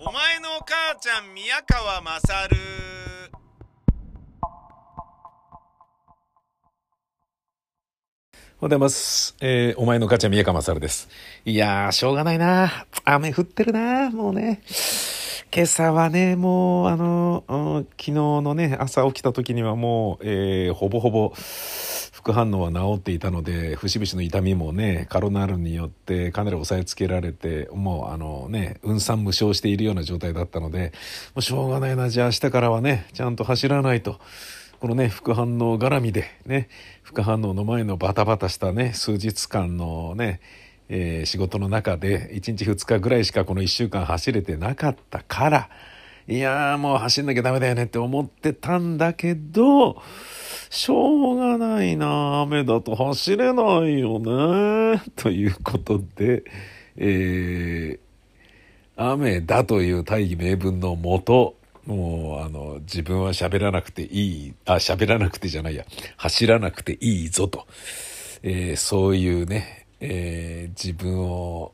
[0.00, 2.56] お前の母ちゃん宮川まさる
[8.30, 9.34] おはようございます。
[9.40, 11.08] えーお前の母ちゃん宮川勝です。
[11.44, 12.86] いやー、しょうがないな。
[13.04, 14.62] 雨降ってるな、もうね。
[15.52, 21.32] 今朝はね、もう、あの、うん昨日のね、朝起きた時にはもう、えーほぼほぼ、
[22.18, 30.92] 副反応は治っていたので、節々の痛みもね、カロナールによってかなり抑えつけられて、もう、あのね、運算無償しているような状態だったので、
[31.36, 34.18] もうしょうがないな、じゃあ明日からはね、ちゃんと走らないと。
[34.80, 36.68] このね、副反応絡みで、ね、
[37.04, 40.40] 副反応の前のバタバタしたね、数日間のね、
[40.88, 45.68] えー仕事の中で、1日2日ぐらいしかこの1週間走れてなかったから、
[46.26, 50.02] いやーもう走んなきゃダメだよねって思ってたんだけど、
[50.70, 56.44] しょうがないな、雨だと走れないよね、 ということで、
[56.96, 58.08] えー
[59.00, 61.54] 雨だという大義名分のもと、
[61.86, 67.68] もう、あの、自分は喋らなくていい、あ、喋らなくてじゃないや、走らなくていいぞと、
[68.42, 71.72] えーそういうね、えー自分を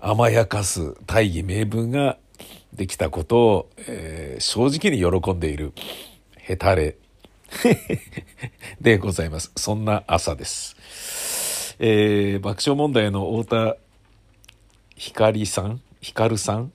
[0.00, 2.16] 甘やかす大義名分が
[2.72, 5.74] できたことを、えー正直に喜んでいる、
[6.38, 6.96] ヘタレ
[8.80, 9.52] でございます。
[9.56, 11.76] そんな朝です。
[11.80, 13.76] えー爆笑問題の太田
[14.96, 16.72] 光さん光さん？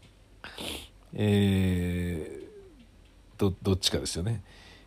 [1.14, 2.44] えー
[3.38, 4.42] どどっちかですよね。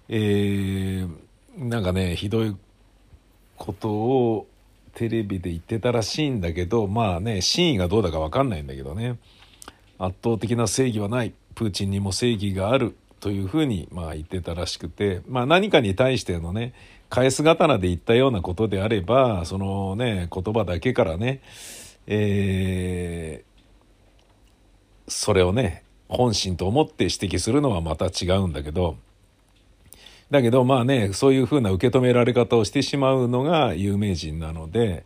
[0.08, 1.16] えー
[1.58, 2.54] なんかねひどい
[3.56, 4.46] ことを
[4.94, 9.18] テレビで言ってたらしいんだけどまあね真意がどうだか分かんないんだけどね
[9.98, 12.94] 圧倒的な正義はないプーチンにも正義がある
[13.26, 16.74] というふうにまあ言ってたらしくて、まあ、何かに対してのね
[17.08, 21.40] 返す刀で言ったようなことであればそのね言葉だけからね
[22.06, 28.96] えーそれをね本心と思って指摘するのはまた違うんだけど
[30.30, 35.04] だけどまあねそういうふうな受け止められ方をしてしまうのが有名人なので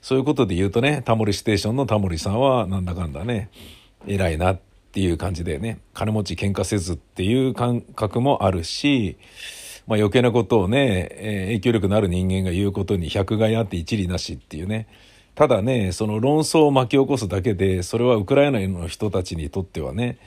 [0.00, 3.50] そういうことで言うとねタモリステーションのタモリさんはなんだかんだね
[4.06, 5.80] 偉いなってていう感じでね。
[5.94, 9.16] 金持ち喧嘩せずっていう感覚もあるし、
[9.86, 14.86] まあ、余計なことをね、えー影響力のある人間が言うことに百害あって一理なしっていうね。
[15.34, 20.18] ただねその論争を巻き起こすだけでそれはウクライナの人たちにとってはね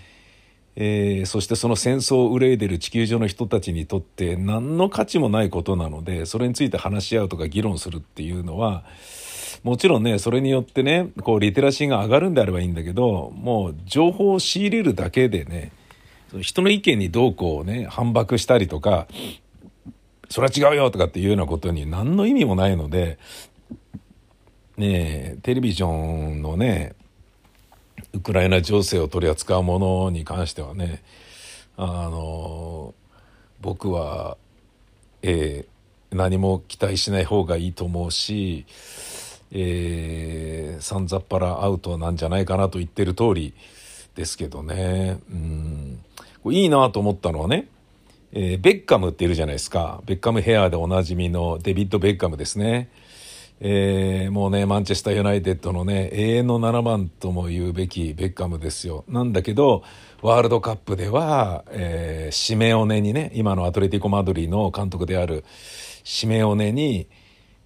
[0.75, 8.83] えーそしてその戦争を憂いでる地球上の人たちにとって何の価値もないことなのでそれについて話し合うとか議論するっていうのは
[9.65, 15.71] もちろんねそれによってねこうリテラシーが上がるんであればいいんだけどもう情報を仕入れるだけでね
[16.39, 19.07] 人の意見にどうこうね反駁したりとか
[20.29, 23.17] それは違うよとかっていうようなことに何の意味もないので
[24.77, 26.93] ねテレビジョンのね
[28.13, 31.01] ウクライナ情勢を取り扱うものに関してはね
[31.75, 32.93] あの
[33.61, 34.37] 僕は、
[35.23, 35.75] えー
[36.15, 38.65] 何も期待しない方がいいと思うし、
[39.57, 43.53] えー、さんざっぱらアウトなんじゃないかなと言ってる通り
[44.13, 45.19] ですけどね。
[45.31, 45.99] うん。
[46.51, 47.67] いいなと思ったのはね
[48.33, 50.01] えーベッカムっているじゃないですか。
[50.05, 52.89] ベッカムヘアでおなじみのデビッド・ベッカムですね、
[53.61, 59.05] えーもうねマンチェスター・ユナイテッドのね永遠の7番とも言うべきベッカムですよ。
[59.07, 59.83] なんだけど
[60.21, 65.45] ワールドカップでは、えーシメオネにね今のアトレティコ・マドリーの監督である
[66.03, 67.07] シメオネに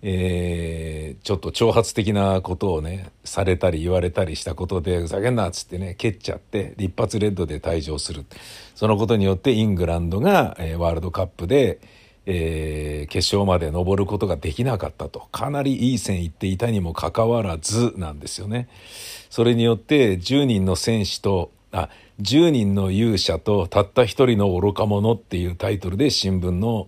[0.02, 8.26] えーちょっと挑発的なことをねされたり言われたりしたことでふざけんなっつってね蹴っちゃって立発レッドで退場する
[8.76, 11.80] そのことによってイングランドが、えーワールドカップで、
[12.26, 18.70] えー決勝まで上ることができなかったとかなりいい線いっていたにもかかわらずなんですよね。
[19.30, 21.90] それによって10人の選手とあ
[22.22, 26.88] 10人の勇者とたった一人の愚か者っていうタイトルで新聞の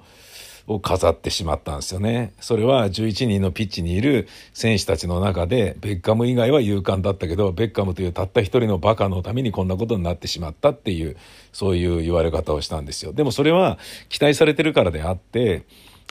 [0.68, 2.34] を飾ってしまったんですよね。
[2.40, 11.18] それは11人のピッチにいる選手たちの中で、ベッカム以外は勇敢だったけど、ベッカムというたった一人のバカのためにこんなことになってしまったっていう、
[11.52, 13.14] そういう言われ方をしたんですよ。
[13.14, 15.64] でもそれは期待されてるからであって、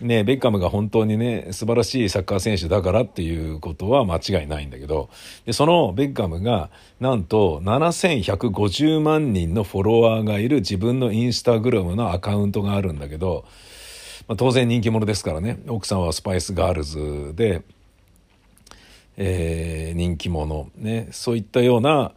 [0.03, 5.11] ね、ベッカムが本当にね、素晴らしいサッカー選手だからっていうことは間違いないんだけど、
[5.45, 6.71] でそのベッカムが、
[7.01, 13.45] なんと7150万人のフォロワーがいる自分のインスタグラムのアカウントがあるんだけど、
[14.31, 15.59] まあ、当然人気者ですからね。
[15.67, 17.65] 奥さんはスパイスガールズで、
[19.17, 21.09] えー人気者ね。
[21.11, 22.13] そういったような、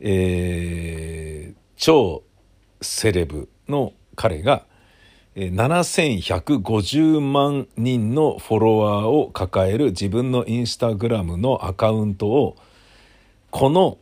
[0.00, 2.24] えー超
[2.80, 4.66] セレブの彼が、
[5.36, 12.56] 7150万人のフォロワーを抱える自分のインスタグラムのアカウントを
[13.52, 13.98] この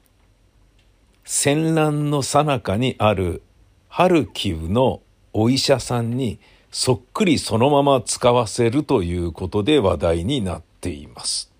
[1.27, 3.43] 戦乱の最中にある
[3.89, 5.03] ハルキウの
[5.35, 6.41] お医者さんに
[6.71, 11.51] そっくりそのまま使わせるということで話題になっています。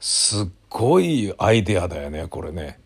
[0.00, 2.78] すっごいアイデアだよね、これね。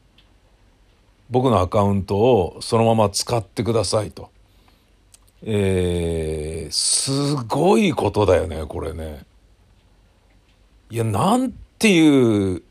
[1.28, 4.30] 僕のアカウントをそのまま使ってくださいと。
[5.42, 9.24] えー、すごいことだよね、これね。
[10.90, 12.62] いや、なんていう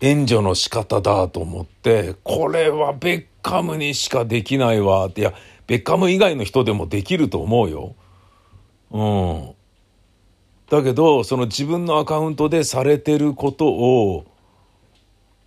[0.00, 5.34] 援助の仕方だと思って、これはベッカムにしかできないわって、いや、
[5.66, 7.94] ベッカム以外の人でもできると思うよ。
[8.90, 9.54] うん。
[10.70, 14.26] だけど、その自分のアカウントでされてることを、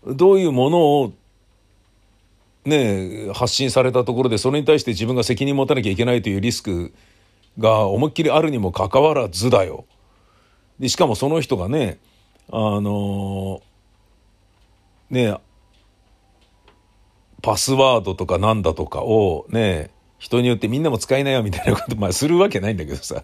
[0.06, 1.14] どういうものを
[2.66, 6.94] ね、発信されたところでそれに対して自分が責任持たなきゃいけないというリスク
[7.58, 9.86] が思いっきりあるにもかかわらずだよ。
[10.80, 12.00] でしかもその人がね
[12.52, 13.62] あの
[15.10, 15.36] ね
[17.42, 23.24] パスワードとかなんだとかをね人によってみんなも使いないよみたいなことまあするわけないんだけどさ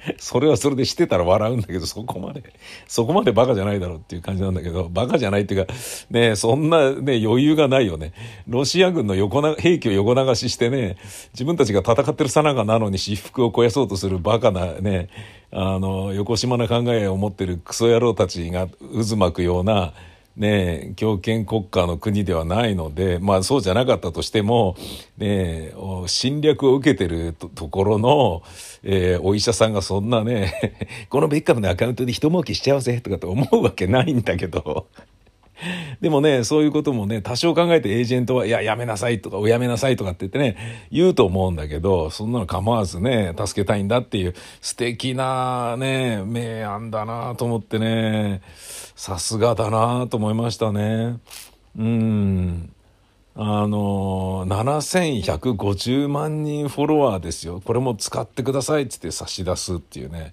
[0.18, 2.42] それはそれでしてたら笑うんだけど、そこまで、
[2.86, 5.72] そこまでバカじゃないだろうっていう感じなんだけど、バカじゃないっていうか、
[6.10, 8.12] ね、そんなね、余裕がないよね。
[8.46, 10.96] ロシア軍の横な、兵器を横流ししてね、
[11.32, 15.08] 自分たちが戦ってるさながなのに私服を肥やそうとするバカなね、
[15.50, 19.94] あの、横島な考えを持ってるクソ野郎たちが渦巻くような、
[20.38, 24.76] ね、強権国家の国ではないので、まあそうじゃなかったとしても、
[25.18, 25.72] ね、
[26.06, 28.42] 侵略を受けてるところの、
[28.84, 30.78] えー、お医者さんがそんなね、
[31.10, 34.86] このベッカムのアカウントで一儲けしちゃうぜとかと思うわけないんだけど、
[36.00, 40.56] でもね、そういうこともね、多少考えてエージェントは、いや、やめなさいとか、おやめなさいとかって言ってね、
[40.90, 48.42] 言うと思うんだけど、そんなの構わずね、助けたいんだっていう素敵なね、明暗だなと思ってね、
[48.94, 51.18] さすがだなと思いましたね。
[51.76, 52.72] うん。
[53.34, 57.62] あの、7150万人フォロワーですよ。
[57.64, 60.32] これも使ってくださいっつって差し出すっていうね。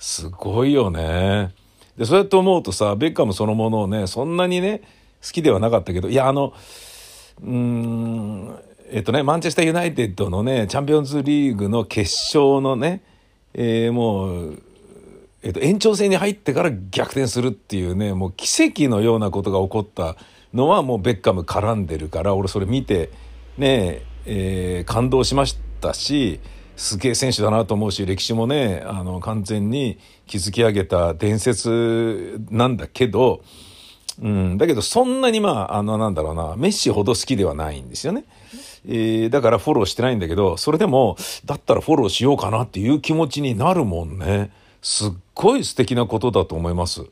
[0.00, 1.52] すごいよね。
[2.00, 4.80] で、そうやって思うとさ、ベッカムそのものをね、そんなにね、
[5.22, 6.54] 好きではなかったけど、いや、あの、
[7.42, 8.58] うーん、
[8.90, 13.02] えっとね、マンチェスターユナイテッドのね、チャンピオンズリーグの決勝のね、
[13.52, 14.62] えー、もう、
[15.42, 20.16] えっと、延長戦に入ってから逆転するっていうね、もう奇跡のようなことが起こった
[20.54, 23.10] のはもうベッカム絡んでるから、俺それ見て、
[23.58, 26.40] ね、えー、感動しましたし、
[26.80, 33.42] すげえ選手だなと思うし、歴史もね、あの、完全に築き上げた伝説なんだけど、
[34.22, 38.24] うん、だけどそんなにまあ、あの、なんだろうな、メッシほど好きではないんですよね。
[38.88, 44.50] えー、だからフォローしてないんだけど、それでも、だったらフォローしようかなっていう気持ちになるもんね。
[44.80, 47.02] すっごい素敵なことだと思います。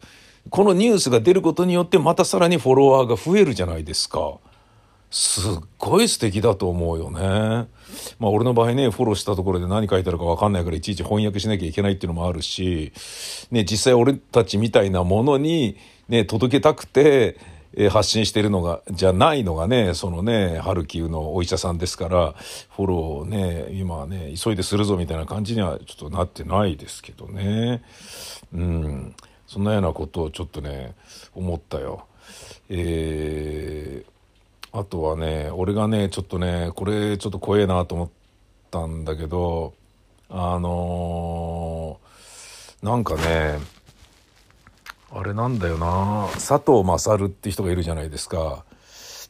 [0.49, 4.39] このニュースが出ることによってまたさらにフォロワーが増えるじゃないですか。
[5.11, 7.69] すっごい素敵だと思うよね。
[8.19, 12.93] まあ俺の場合ね、フォローしたところで何書いてあるかわかんないからいちいち翻訳しなきゃいけないっていうのもあるし、
[13.51, 15.77] ね、実際俺たちみたいなものに
[16.09, 17.39] ね、届けたくて、
[17.77, 22.35] え発信してるのが、じゃないのがね、そのね、ハルキウのお医者さんですから、
[22.75, 27.83] フォローをね、今はね、急いでするぞみたいな感じにはちょっとなってないですけどね。
[28.55, 29.15] うん。
[29.47, 30.95] そんなようなことをちょっとね、
[31.35, 32.07] 思ったよ。
[32.71, 34.18] えー
[34.73, 38.09] あとはね俺がねちょっとねこれちょっと怖えなと思っ
[38.71, 39.75] たんだけど
[40.29, 43.59] あのー、なんかね
[45.11, 48.65] あれなんだよな佐藤勝って人がいるじゃないですか。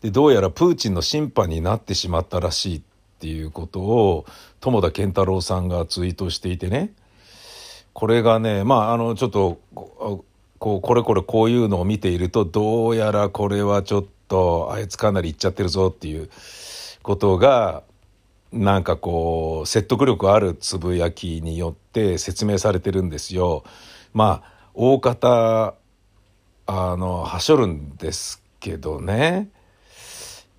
[0.03, 2.83] でどうやらプーチンの審判になってしまったらしいっ
[3.21, 4.27] ていうことを
[4.61, 6.93] 友田健太郎さんがツイートしていてね
[7.93, 10.25] これがねまああのちょっとこ
[10.77, 16.29] うこれこれこういうのを見ているとどうやらこれはちょっととあいつかなりいっちゃってるぞっていう
[17.03, 17.83] ことが
[18.53, 23.65] なんかこう説得力あるつぶやきによって説明されてるんですよ。
[24.13, 25.75] まあ大方
[26.67, 29.49] あのはしょるんですけどね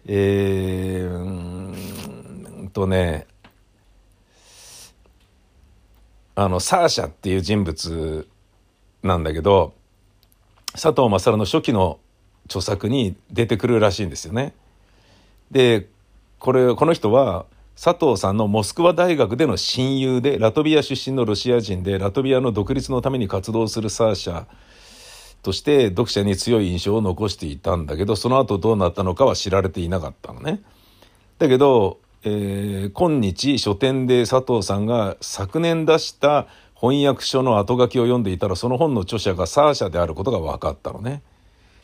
[0.06, 3.28] えー、うんとね
[6.36, 8.28] あのサーシャっていう人物
[9.04, 9.74] なんだけど
[10.74, 12.00] 佐藤勝の初期の
[12.50, 14.54] 著作に出てくるらしいんですよね。
[15.52, 15.88] で
[16.40, 17.46] これこの人は
[17.82, 24.46] 佐藤さんのモスクワ大学での親友でラトビア出身のロシア人でラトビアの独立のために活動するサーシャ
[25.44, 30.62] として読者に強い印象を残していたんだけどその後どうなったのかは知られていなかったのね。
[31.38, 41.22] だけど、えー、今日書店で佐藤さんが昨年出した翻訳書の後書きを読んでいたらその本の著者がサーシャであることが分かったのね。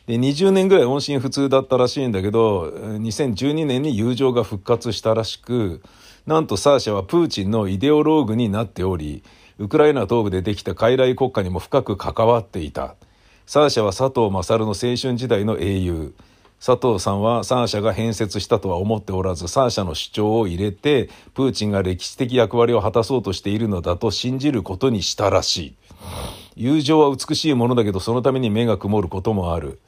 [0.06, 5.82] で、20年ぐらい音信不通だったらしいんだけど、2012年に友情が復活したらしく、
[6.26, 9.24] なんとサーシャはプーチンのイデオローグになっており、
[9.58, 12.94] ウクライナ東部でできた傀儡国家にも深く関わっていた。
[13.46, 16.14] サーシャは佐藤勝の青春時代の英雄。
[16.64, 25.74] 佐藤さんはサーシャが変節したとは思っておらず、サーシャの主張を入れて、プーチンが歴史的役割を果たそうとしているのだと信じることにしたらしい。
[26.54, 29.80] 友情は美しいものだけど、そのために目が曇ることもある。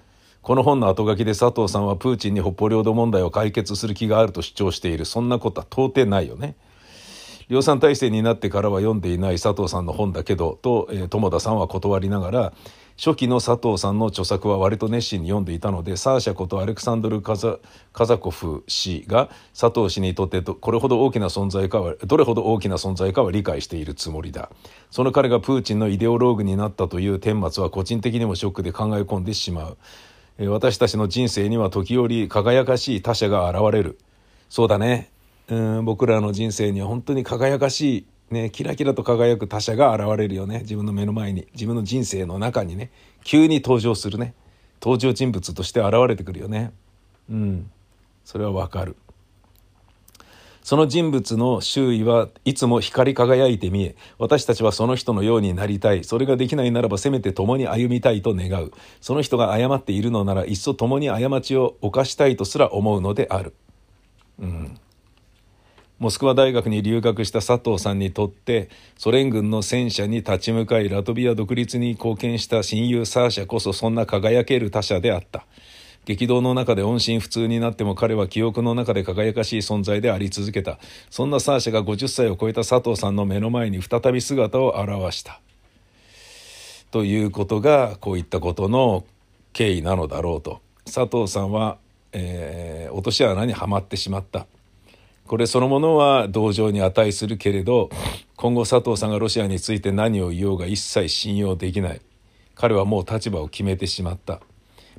[0.48, 5.04] この本の後書きで佐藤さんはプーチンに北方領土問題を解決する気があると主張している。
[5.04, 6.56] そんなことは到底ないよね。
[7.50, 12.52] 量産体制になってからは読んでいない佐藤さんの本だけど、と、えー、友田さんは断りながら、
[12.96, 17.58] 初期の佐藤さんの著作は割と熱心に読んでいたのでサーシャことアレクサンドル・カザ
[18.18, 24.50] コフ氏が佐藤氏にとってこれほど大きな存在かはどれほど大きな存在かは理解しているつもりだ
[24.90, 29.78] その彼がプーチンのイデオローグになったという顛末は個人的にもショックで考え込んでしまう
[30.38, 33.98] 私たちの人生には時折輝かしい他者が現れる
[34.48, 35.10] そうだね
[35.48, 40.60] うん僕らの人生には本当に輝かしいね、キラキラと輝く他者が現れるよね。
[40.60, 41.48] 自分の目の前に。
[41.54, 42.90] 自分の人生の中にね。
[43.24, 44.34] 急に登場するね。
[44.82, 46.72] 登場人物として現れてくるよね。
[47.30, 47.70] うん。
[48.24, 48.96] それはわかる。
[50.68, 56.04] その人物の周囲はいつも光り輝いて見え、私たちはその人のようになりたい。
[56.04, 58.72] それができないならばせめて共に歩みたいと願う。
[59.00, 63.54] その人が謝っているのならいっそ共に過ちを犯したいとすら思うのである。
[64.40, 64.78] うん。
[65.98, 75.46] モスクワ大学に留学した佐藤さんにとってソ連軍の戦車に立ち向かいラトビア独立に貢献した親友サーシャこそそんな輝ける他者であった
[76.08, 80.78] 激動の中で音信不通になっても彼は記憶の中で輝かしい存在であり続けた。
[81.10, 85.42] そんなサーシャが50歳を超えた佐藤さんの目の前に再び姿を現した。
[86.92, 89.04] ということがこういったことの
[89.52, 90.62] 経緯なのだろうと。
[90.86, 91.76] 佐藤さんは、
[92.12, 94.46] えー、落とし穴にはまってしまった。
[95.26, 97.90] これそのものは同情に値するけれど
[98.36, 102.00] 今後佐藤さんがロシアについて何を言おうが一切信用できない。
[102.54, 104.40] 彼はもう立場を決めてしまった。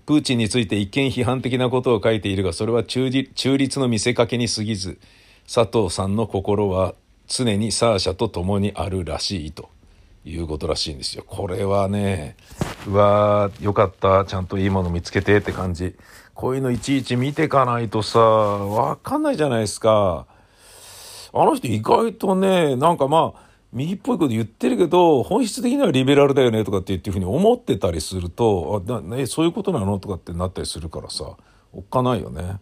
[0.09, 4.97] プーチンについて一見批判的なことを書いているがそれは中立の見せかけに過ぎず
[5.45, 6.95] 佐藤さんの心は
[7.27, 9.69] 常にサーシャと共にあるらしいと。
[10.25, 11.23] いうことらしいんですよ。
[11.27, 12.35] これはね
[12.87, 14.25] うわーよかった。
[14.25, 15.95] ちゃんといいもの見つけてって感じ。
[16.33, 20.25] こういうのいちいち見てかないとさ、わかんないじゃないですか。
[21.33, 29.99] あの人意外とね、なんかまあ、右っぽいこと言ってるけど、本質的にはリベラルだよねとかって言っていうふうに思ってたりすると、あなそういうことなの？
[29.99, 31.37] とかってなったりするからさ、
[31.71, 32.57] おっかないよね。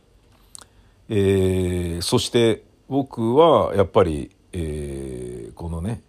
[1.10, 6.02] えー、そして僕はやっぱり、えー、このね、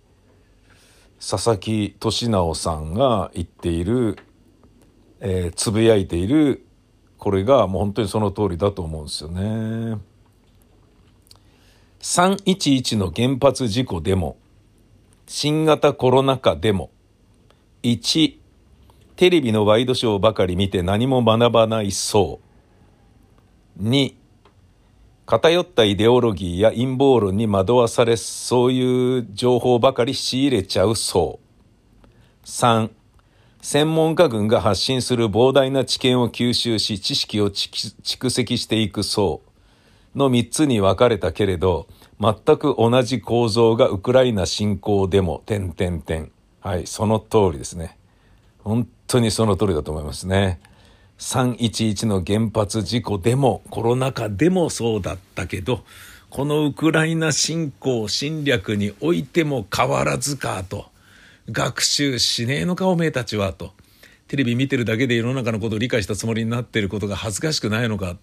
[1.18, 4.18] 佐々木俊直さんが言っている、
[5.20, 6.64] えー、つぶやいている
[7.18, 9.98] これがもう本当にその通りだと思うんですよね。
[12.00, 14.36] 311の原発事故でも、
[15.30, 16.90] 新型コロナ禍でも、
[17.82, 18.38] 1、
[19.14, 22.40] テレビのワイドショーばかり見て何も学ばないそ
[23.78, 23.82] う。
[23.86, 24.14] 2、
[25.26, 32.46] 偏ったイデオロギーや陰謀論に惑わされ、そういう情報ばかり仕入れちゃうそう。
[32.46, 32.90] 3、
[33.60, 39.42] 専門家軍が発信する膨大な知見を吸収し知識を蓄積していく層
[40.14, 41.88] の3つに分かれたけれど
[42.20, 47.96] 全く同じ構造がウクライナ侵攻でも点々点はいその通りですね。
[48.64, 50.60] 本当にその通りだと思いますね。
[51.18, 55.82] 311の原発事故でもコロナ禍でもそうだったけど
[56.30, 60.86] このウクライナ侵攻侵略においても変わらずかと。
[61.50, 63.72] 学習しねえのかおめえたちはと。
[64.26, 68.18] テレビ見てるだけで世の中のことを理解したつもりになってることが恥ずかしくないのか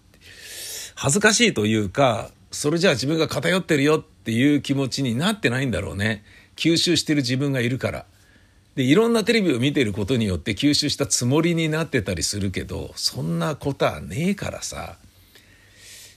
[0.96, 6.24] 恥ずかしいというかそれじゃあ自分が偏ってるよっていう気持ちになってないんだろうね。
[6.56, 8.06] 吸収してる自分がいるから。
[8.74, 14.96] でいろんなテレビを見てることによって吸収したつもりになってたりするけどそんなことはねえからさ。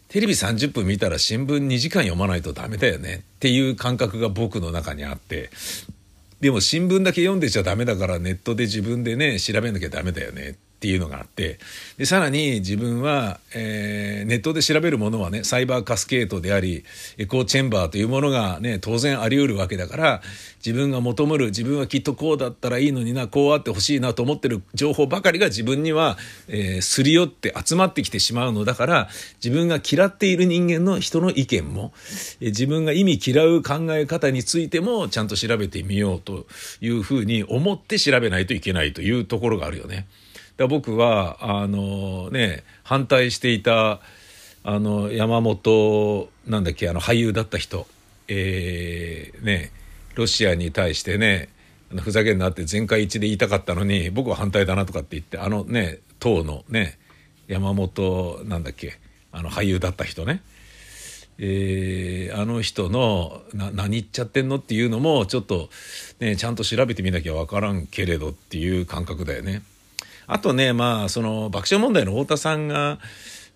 [0.08, 3.26] テレビ30分見たら新聞2時間読まないとダメだよね。
[3.36, 5.50] っていう感覚が僕の中にあって。
[6.40, 10.56] でも新聞だけ読んでちゃダメだからネットで自分でね調べなきゃダメだよね。
[10.80, 11.60] っていうのがあって
[11.98, 16.86] でさらに自分は、えー、ネットで調べるものはねサイバーカスケートであり
[17.18, 20.22] エコーチェンバーというものがね当然あり得るわけだから
[20.66, 26.18] 自分が求める自分はきっとこうだったらいいのになこうあってほしいなと思ってる情報ばかりが自分には、
[26.48, 29.10] えー、すり寄って集まってきてしまうのだから
[29.44, 31.92] 自分が嫌っている人間の人の意見も、
[32.40, 36.46] えー、自分が意味嫌う考え方についてもちゃんと調べてみようと
[36.80, 40.08] いうふうに思って調べないといけないというところがあるよね。
[40.60, 44.02] で僕はあのね反対していた
[44.66, 47.88] あの山本なんだっけあの俳優だった人
[48.28, 49.72] えー、ね
[50.16, 51.48] ロシアに対してね
[52.02, 57.00] ふざけんなって全会一致で言いたかったのに僕は反対だなとかって言ってあのね党のね
[57.48, 59.00] 山本なんだっけ
[59.32, 60.44] あの俳優だった人ね
[61.42, 65.70] えー、あの人のな何言っちゃってんのっていうのもちょっと
[66.20, 69.62] ねちゃんと調べてみなきゃ分からんけれどっていう感覚だよね。
[70.32, 73.00] あとねまあその爆笑問題の太田さんが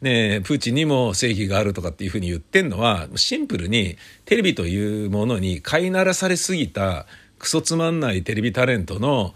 [0.01, 7.05] ねプーチンにも正義があるとかっていうふうに言ってんのはシンプルにテレビというものに飼いならされすぎた
[7.37, 9.35] クソつまんないテレビタレントの、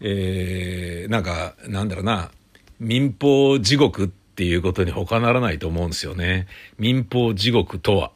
[0.00, 2.32] えー、なんかなんだろうな
[2.80, 6.48] 民放地獄っていうことに他ならないと思うんですよね。
[6.78, 8.10] 民放地獄とは。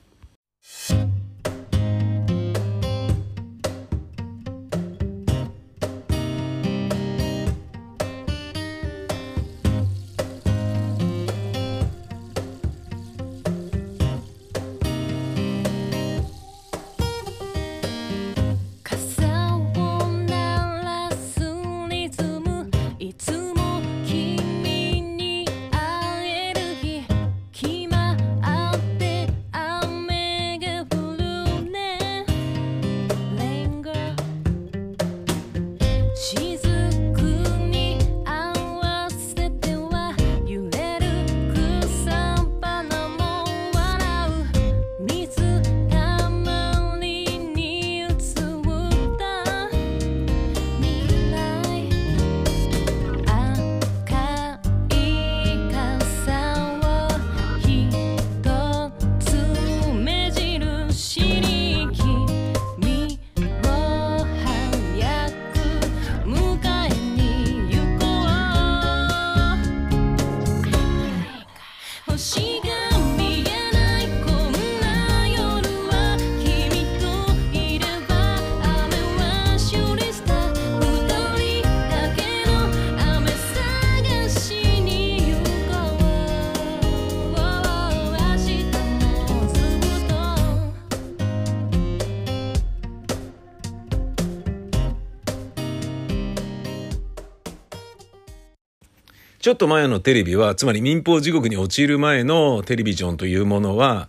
[99.47, 104.09] ちょっと前のテレビは、つまり民放地獄に陥る前のテレビジョンというものは、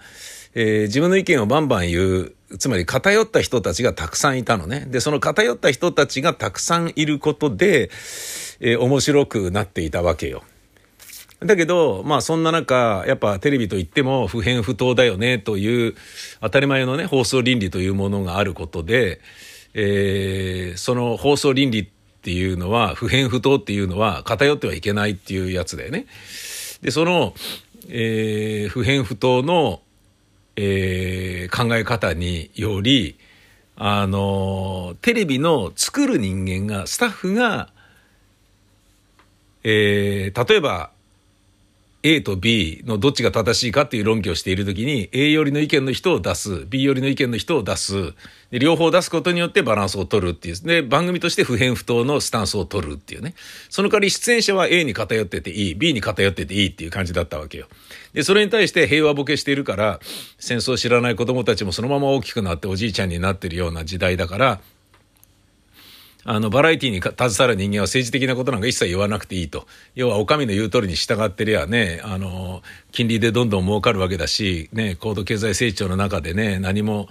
[0.56, 4.88] えー、自分の意見をバンバン言う、つまり偏った人たちがたくさんいたのね。
[4.89, 7.91] で、その偏った人たちがたくさんいることで、
[8.62, 10.41] えー、面白くなっていたわけよ。
[11.45, 15.93] だけど、まあそんな中、やっぱテレビといっても不偏不当だよねという
[16.41, 19.21] 当たり前のね、放送倫理というものがあることで、
[19.76, 21.91] えー、その放送倫理
[22.27, 26.07] っていうのは、不偏不当っていうのは偏ってはいけないっていうやつだよね。
[26.81, 27.33] で、その、
[27.87, 29.79] えー、不偏不当の、
[30.57, 33.17] えー、考え方により、
[33.77, 37.69] あの、テレビの作る人間が、スタッフが、
[39.63, 40.91] えー、例えば、
[42.09, 48.13] A と B のどっちが正しいかっていう論拠をしているときに A 寄りの意見の人を出す B 寄りの意見の人を出す。
[48.49, 53.33] で両方出すことによってバランスを取るっていうで番組として不偏不当のスタンスを取るっていうね。
[53.69, 57.67] その代わり出演者は A に偏ってていい B に偏ってていいっていう感じだったわけよ。
[58.13, 59.99] でそれに対して平和ボケしているから
[60.39, 64.61] 戦争を知らない子供たちもそのまま大きくなっておじいちゃんになってるような時代だから
[66.29, 69.65] あの、バラエティに携わる人間は政治的なことなんか一切言わなくていいと。
[69.95, 77.07] 要は、お上の言う通りに従ってりゃね、あの、金利でどんどん儲かるわけだし、ね、高度経済成長の中でね、何も、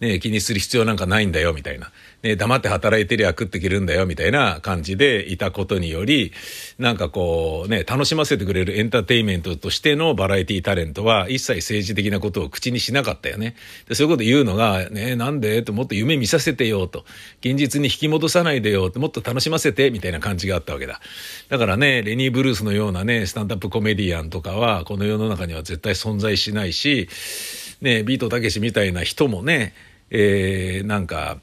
[0.00, 1.90] ね、気にする必要なんかないんだよ、みたいな。
[2.22, 6.32] ね、黙って働いてりゃ食っていけるんだよ、みたいな感じでいたことにより、
[6.78, 13.54] なんかこう、ね、楽しませてくれるエンターテインメントとしてのバラエティタレントは一切政治的なことを口にしなかったよね。
[13.88, 15.62] でそういうこと言うのが、ね、なんで？
[15.62, 17.04] ともっと夢見させてよ、と。
[17.40, 18.98] 現実に引き戻さないでよ、と。
[18.98, 21.00] もっと楽しませて、みたいな感じがあったわけだ。
[21.48, 27.08] だからね、レニー・ブルースのようなね、スタンダップコメディアンとかは、この世の中には絶対存在しないし、
[27.80, 29.72] ね、ビートたけしみたいな人もね、
[30.10, 31.38] えー、なんか、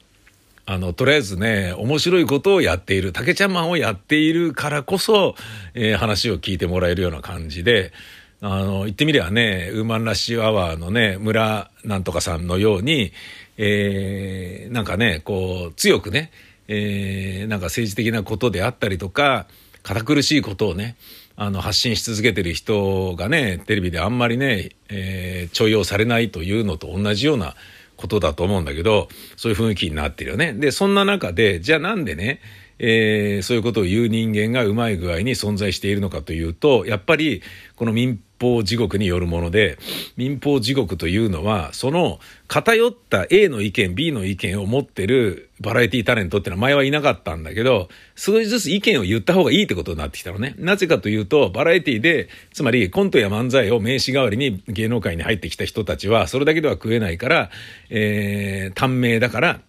[0.66, 5.36] あの、とりあえずね、面白いことをやっている、竹ちゃんマンをやっているからこそ、
[5.74, 7.92] えー、話を聞いてもらえるような感じで、
[8.40, 13.12] あの、言ってみればね、ウーマンラッシュアワーのね、村なんとかさんのように、
[13.58, 16.32] えー、なんかね、こう、強くね、
[16.66, 19.46] えー、なんか政治的なことであったりとか、
[19.84, 20.96] 堅苦しいことをね、
[21.36, 27.54] あの、発信し続けてる人がね、テレビであんまりね、えー、重用されないというのと同じような
[27.96, 30.52] ことだと思うんだけど、そういう雰囲気になってるよね。
[30.52, 32.40] で、そんな中で、じゃあなんでね、
[32.78, 37.42] えー、そういうことを言う人間がうまい具合に存在しているのかというと、やっぱり
[37.74, 39.78] この民法地獄によるもので、
[40.16, 50.54] 民法地獄というのは、その偏った A の意見、B の意見を持ってるバラエティタレントってのは前はいなかったんだけど、少しずつ意見を言った方がいいってことになってきたのね。
[50.58, 57.50] なぜかというと、バラエティで、つまりコントや漫才を名刺代わりに芸能界に入ってきた人たちは、それだけでは食えないから、
[57.90, 59.60] えー、短命だから、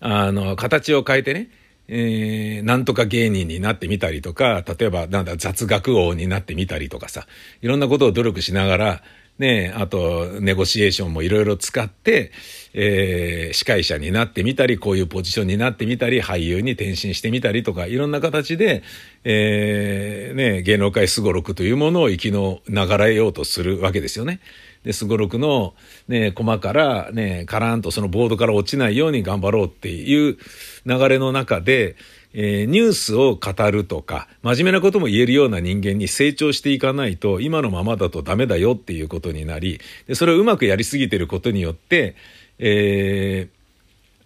[0.00, 1.50] あの、形を変えてね、
[1.88, 7.26] えー、なんとか芸人になってみたりとか、例えばなんだ雑学王になってみたりとかさ、
[7.62, 9.02] いろんなことを努力しながら、
[9.38, 12.32] ね、あと、ネゴシエーションもいろいろ使って、
[12.74, 18.82] えー、司会者になってみたり、こういうポジションになってみたり、俳優に転身してみたりとか、いろんな形で、
[19.22, 24.40] えー、ね、芸能界すごろくというものを生きの流れようとするわけですよね。
[24.88, 25.74] で、すごろくの、
[26.08, 30.38] ね、駒からね、カランとそのボードから落ちないように頑張ろうっていう
[30.86, 31.94] 流れの中で、
[32.32, 42.16] えー、ニュースを語るとか、真面目なことも言えるような人間に成長していかないと、今のままだとダメだよっていうことになり、でそれをうまくやりすぎてることによって、
[42.58, 43.50] え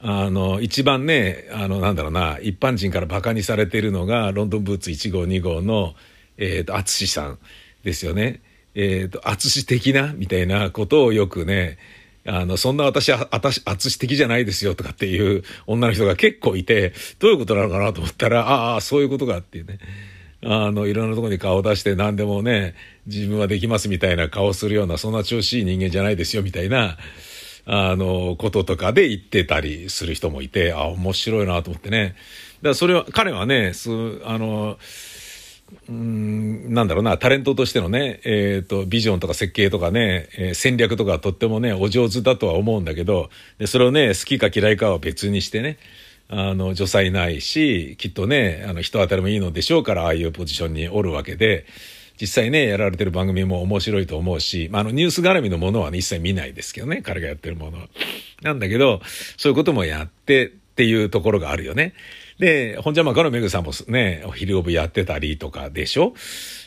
[0.00, 5.96] ー、あの、一番ね、あの、なんだろうな、一般人から馬鹿にされているのが、ロンドンブーツ1号2号の、
[6.38, 7.38] えっ、ー、と、アツシさん
[7.82, 8.42] ですよね。
[8.74, 11.78] えっ、ー、と、淳的なみたいなことをよくね、
[12.24, 19.78] あの、そんな私は、私、淳的じゃないですよとかっていう女の人が結構いて、どういうことなのかなと思ったら、ああ、そういうことかっていうね。
[20.44, 22.74] あの、いろんなとこに顔を出して何でもね、
[23.06, 26.96] 自分はできますみたいな顔するような、そんな調子いい人間じゃないですよみたいな、
[27.64, 32.06] あの、こととかで言ってたりする人もいて、あ、面白いなと思ってね。
[32.06, 33.90] だからそれは、彼はね、す、
[34.24, 34.78] あの、
[35.88, 45.78] うん、なんだろうな、タレントとしてのね、えっ、ー、と、ビジョンとか設計とかね、えー、戦略とかとってもね、お上手だとは思うんだけど、で、それをね、好きか嫌いかは別にしてね、
[46.28, 51.66] あの、女才ないし、きっとね、あの、人当たりもいいのでしょうから、ああいうポジションにおるわけで、
[52.20, 57.88] 実際ね、やられてる番組も面白いと思うし、まあ、あの、ニュース絡みのものは、ね、一切見ないですけどね、彼がやってるものは。
[58.42, 59.00] なんだけど、
[59.36, 61.94] そういうこともやってっていうところがあるよね。
[62.38, 66.14] で、本邪魔かのめぐさんもね、お昼オブやってたりとかでしょ？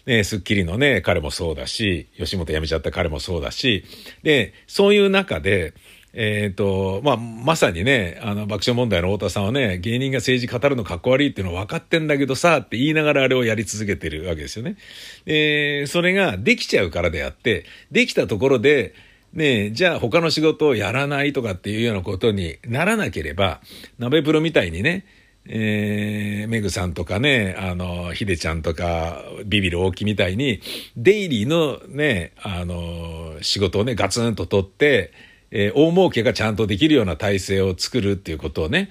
[0.05, 3.83] ね、スッキリのね、彼もそうだし、吉本辞めちゃった彼もそうだし、
[4.23, 5.73] で、そういう中で、
[6.17, 14.77] えっ、ー、と、まあ、まさにね、あの、爆笑問題の太田さんはね、芸人が政治語るのかっこ悪いっていうの分かってんだけどさ、って言いながらあれをやり続けてるわけですよね。
[15.25, 18.93] えー、それができちゃうからであって、できたところで、
[19.33, 23.59] ねじゃあ他の仕事をやらないとかっていうようなことにならなければ、
[23.99, 25.05] 鍋プロみたいにね、
[25.47, 30.59] えー、メグさんとかね、あの、ヒデちゃんとか、ビビる大木みたいに、
[30.97, 35.13] デイリーのね、あの、仕事をね、ガツンと取って、
[35.51, 38.89] えー、大儲けがちゃんとできるような体制を作るっていうことをね、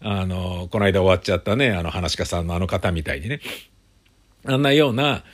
[0.00, 3.40] あの、この間終わっちゃったね、あの、話家さんのあの方みたいにね、
[4.46, 5.24] あんなような、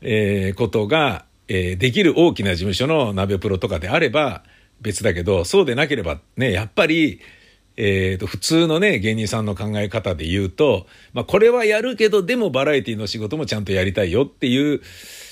[0.00, 4.44] えー、ことが、えー、できる大きな事務所の鍋プロとかであれば
[4.80, 7.20] 別だけど、そうでなければね、やっぱり、
[7.76, 14.82] えー、と、普通のね、芸人さんの考え方で言うと、まあ、これはやるけど、でもバラエティの仕事もちゃんとやりたいよっていう、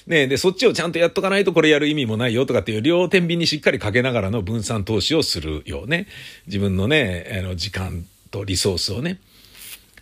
[0.07, 6.07] ね、で、そっちをちゃんとやっとかないとこれやる意味もないよとかっていう両天秤にしっかりかけながらの分散投資をするよね。
[6.47, 9.21] 自分のね、あの、時間とリソースをね。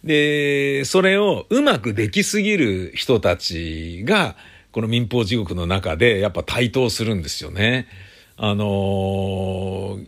[0.05, 4.37] で、それをうまくできすぎる人たちが、
[4.71, 7.89] この民放地獄の中でやっぱ台頭するんですよね。
[8.37, 9.99] あの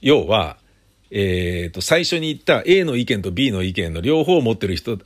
[0.00, 0.58] 要は、
[1.10, 4.98] えっ、ー、と、最初に言った A の意見と B の意見の両方を持ってる人、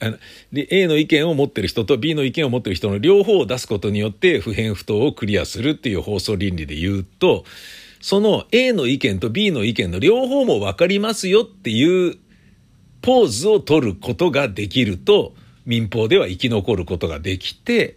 [0.53, 7.45] A の意見を持ってる人と B の意見を持ってる人の両方を出すことによって不変不当をクリアするっていう放送倫理で言うと、
[8.01, 12.19] その A の意見と B の意見の両方も分かりますよっていう
[13.01, 15.35] ポーズを取ることができると、
[15.65, 17.97] 民放では生き残ることができて、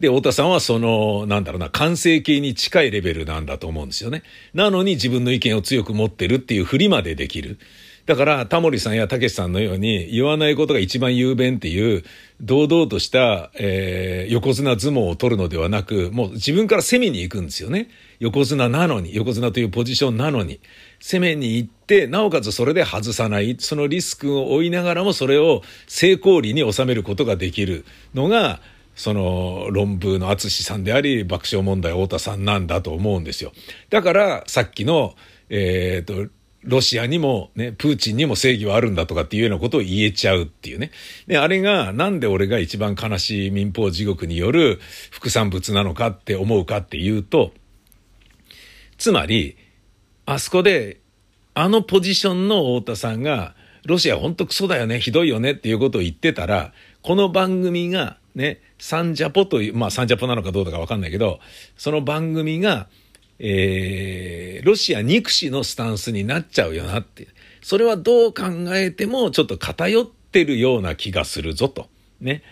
[0.00, 4.22] で、太田さんはその、なんだろうな、完成形に近いレベルなんだと思うんですよね。
[4.52, 7.58] なのに自分の意見を強く持ってるっていうふりまでできる。
[8.04, 12.04] だから、タモリさんやたけしさんのように、言わないことが一番雄弁っていう、
[12.40, 17.88] 堂々とした、えー、横綱相撲を取るのではなく、もう自分から攻めに行くんですよね。
[18.20, 20.60] 横綱なのに、横綱というポジションなのに、
[21.00, 28.60] 攻めに行って、なおかつそれで外さない、そのリスクを負いながらもそれを成功裏に収めることができるのが、
[28.96, 33.52] その論文の淳さんであり、爆笑問題太田さんなんだと思うんですよ。
[33.90, 35.14] だから、さっきの、
[35.50, 36.32] えっ、ー、と、
[36.64, 40.90] ロシアにもね、プーチンにも正義はあるんだとかっていうようなことを言えちゃうっていうね。
[41.26, 44.80] で、あれがなんで俺が一番悲しい民放地獄による
[45.10, 47.52] 副産物なのかって思うかっていうと、
[48.98, 49.56] つまり、
[50.24, 51.00] あそこで、
[51.54, 53.54] あのポジションの太田さんが、
[53.84, 61.40] ロシアほんとクソだよね、ひどいよねっていうことを言ってたら、この番組がね、サンジャポという、まあサンジャポなのかどうだかわかんないけど、
[61.76, 62.86] その番組が、
[63.38, 67.28] えー、ロシア憎しのスタンスになっちゃうよなって。
[67.62, 68.44] それはどう考
[68.76, 71.88] えてもちょっと偏ってるような気がするぞと。
[72.20, 72.42] ね。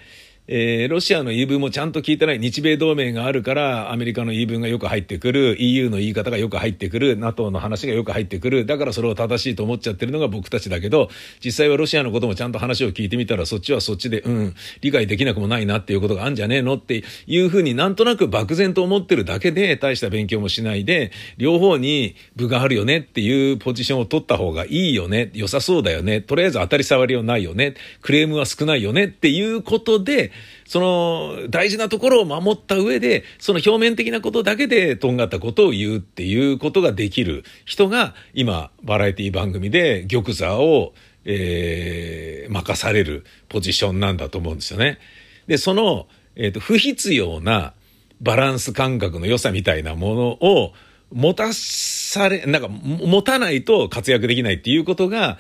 [0.47, 8.67] えー、ロシアの言い分もちゃんと聞いてない日米同盟があるからアメリカの言い分がよく入ってくる EU の言い方がよく入ってくる NATO の話がよく入ってくる。
[8.67, 11.09] だからそれを正しいと思っちゃってるのが僕たちだけど
[11.43, 26.21] 実際はロシアのこともちゃんと話を聞いてみたらそっちはそっちでうん理解できなくもないなっていうことがあるんじゃねえのっていうふうになんとなく漠然と思ってるだけで大した勉強もしないで両方に部があるよねっていうポジションを取った方がいいよね良さそうだよね。
[26.21, 27.75] とりあえず当たり障りはないよね。
[28.03, 30.34] クレームは少ないよねっていうことで
[30.67, 40.95] その大事なところを守った上で、その表面的なことだけでとんがったことを言うっていうことができる人が今、バラエティ番組で玉座を、
[41.25, 44.99] えー、任されるポジションなんだと思うんですよね。
[45.47, 47.75] で、その、えっ、ー、と、不必要な
[48.21, 50.73] バランス感覚の良さみたいなものを
[51.13, 55.39] 持たされ、なんか、持たないと活躍できないっていうことが、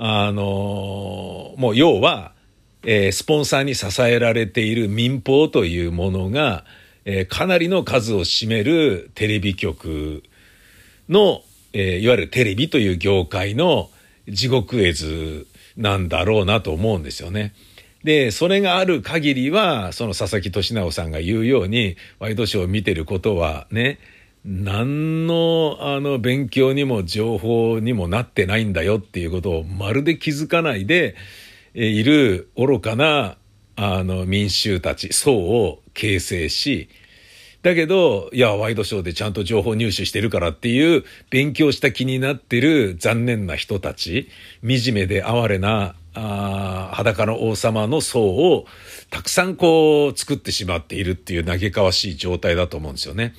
[0.00, 2.32] あのもう要は、
[2.84, 6.64] えー、スポンサーに支えられている民放というものが、
[7.04, 10.22] えー、かなりの数を占めるテレビ局
[11.08, 13.90] の、えー、いわゆるテレビという業界の
[14.28, 17.54] 地獄絵図なんだろうなと思うんですよね。
[18.04, 23.98] で、それがある限りは、その佐々木俊直さんが言うように、ワイドショーを見てることはね、
[24.44, 31.16] 何のあの勉強にも情報にもなってないんだよっていうことをまるで気づかないで、
[31.74, 33.36] いる愚かな
[33.76, 36.88] あの民衆たち、層を形成し、
[37.62, 44.28] だけど、いや、ワイドショーでちゃんと情報入手してるからっていう勉強した気になってる残念な人たち、
[44.62, 48.66] 惨めで哀れなあ裸の王様の層を
[49.10, 53.34] たくさんこう作ってしまっているっていう嘆かわしい状態だと思うんですよね。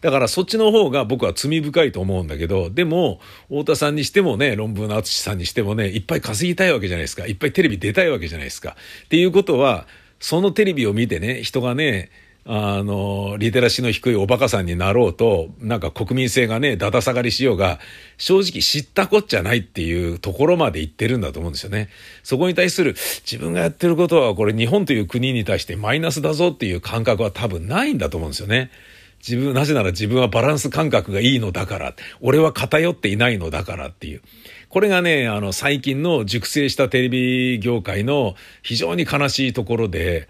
[0.00, 7.26] だからそっちの方が僕は罪深いと思うんだけど、でも、太田さんにしてもね、論文の淳さんにしてもね、いっぱい稼ぎたいわけじゃないですか。
[7.26, 8.76] いっぱいテレビ出たいわけじゃないですか。
[9.04, 9.86] っていうことは、
[10.20, 12.10] そのテレビを見てね、人がね、
[12.46, 17.80] あの、リテラシーの低いおバカさんになろうと、なんか国民性がね、だだ下がりしようが、
[18.18, 21.88] 正直知ったこっちゃないっていうところまで言ってるんだと思うんですよね。
[22.22, 28.70] そこに対する、自分がやってることはこれ日本という国に対してマイナスだぞっていう感覚は多分ないんだと思うんですよね。
[29.26, 34.22] 自分、なぜなら自分はバランス感覚がいいのだから、俺は偏っていないのだからっていう。
[34.68, 40.28] これがね、あの、最近の熟成したテレビ業界の非常に悲しいところで、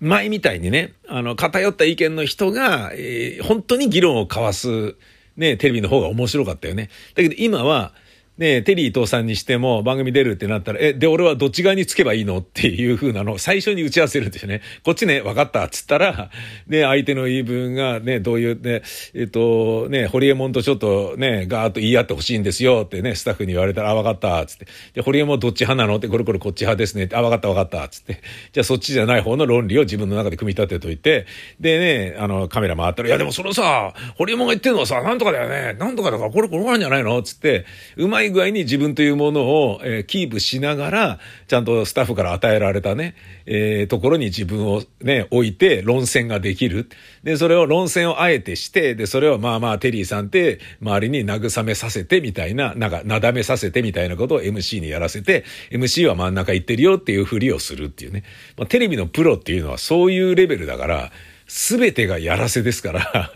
[0.00, 4.96] 前みたいにね、あの、偏った意見の人が、えー、本当に議論を交わす、
[5.38, 6.90] ね、テレビの方が面白かったよね。
[7.14, 7.94] だけど今は、
[8.38, 14.62] ねテリー伊藤さんにしても番組出るってなったら、え、で、俺はどっち側につけばいいのっていう風なのを最初に打ち合わせるんですよね。
[14.84, 16.30] こっちね、分かったっつったら、
[16.66, 18.82] ね、相手の言い分がね、どういうね、
[19.14, 24.66] えっと、ね、ホリエモンとちょっとね、ガーッと言い合ってほしいんですよってね、スタッフに言われたら、あ、分かったっつって。
[24.94, 27.08] で、ホリエモンどっち派なのって、これこれこっち派ですね。
[27.12, 28.20] あ、分かった分かったっつって。
[28.52, 31.26] じゃあそっちじゃない方の論理を自分の中で組み立てといて、
[31.60, 35.76] でね、あの、カメラ回ったら、いやでもそのさ、ホリエモンが言ってるのはさ、なんとかだよね。
[35.78, 37.64] なんとかだから、これこれなんじゃないのつって、
[37.96, 43.14] うまい具合に自分というものを、えー、キープしながら、ちゃんとスタッフから与えられたね、
[43.46, 46.88] えー、ところに自分をね、置いて論戦ができる。
[47.24, 58.24] で、それを論戦をあえてして、で、それをまあまあテリーさんって周りに慰めさせてみたいな、なんかなだめさせてみたいなことを MC にやらせて、MC は真ん中行ってるよっていうふりをするっていうね。
[58.56, 61.12] まあ、テレビのプロっていうのはそういうレベルだから、
[61.48, 63.32] すべてがやらせですから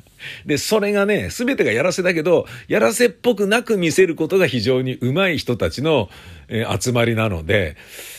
[0.47, 6.11] で、それがね、すべてがやらせだけど、やらせっぽくなく見せることが非常に上手い人たちの、
[6.49, 7.77] えー、集まりなので、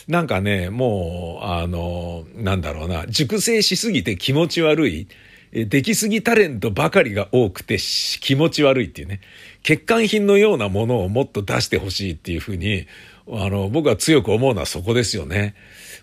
[0.08, 5.06] なんかね、もう、あの、なんだろうな、熟成しすぎて気持ち悪い。
[5.54, 9.20] できすぎタレントばかりが多くて気持ち悪いっていうね。
[9.62, 12.86] 欠陥品のようなものをもっと出してほしいっていうふうに、
[13.30, 15.54] あの、僕は強く思うのはそこですよね。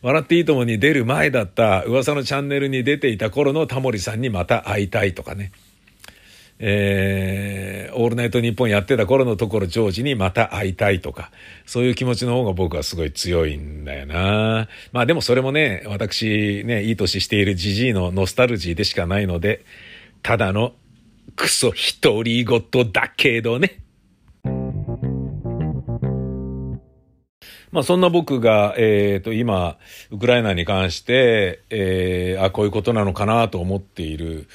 [0.01, 5.51] 笑っていいともに出る前だった噂のチャンネルに出ていた頃のタモリさんにまた会いたいとかね。
[6.63, 11.31] えー、オールナイトニッポンやってた頃のところジョージにまた会いたいとか、
[11.65, 14.67] そういう気持ちの方が僕はすごい強いんだよな。
[14.91, 19.65] まあでもそれもね、私ね、いい年しているジジイのノスタルジーでしかないので、
[20.21, 20.73] ただの
[21.35, 23.79] クソ独り言だけどね。
[27.71, 29.77] まあそんな僕が、えっ、ー、と今、
[30.11, 34.47] ウクライナに関して、えー、あ、こういうことなのかなと思っている、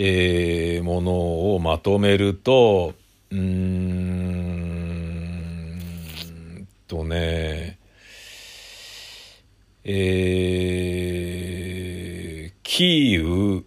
[0.00, 2.94] えー、ものをまとめると、
[3.32, 3.78] うーん、
[6.86, 7.80] とね、
[9.82, 13.64] えー、キーウ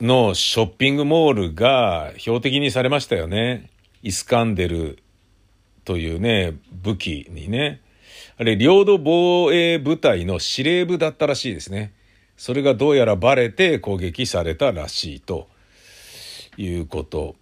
[0.00, 3.68] のショッピングモールが標的にされましたよね。
[4.02, 5.00] イスカンデル
[5.84, 7.82] というね、武器にね。
[8.38, 11.92] あれ、領土防衛部隊の司令部だったらしいですね。
[12.42, 15.46] それがどうやらバレて攻撃されたらしいと
[16.56, 17.36] いうこと。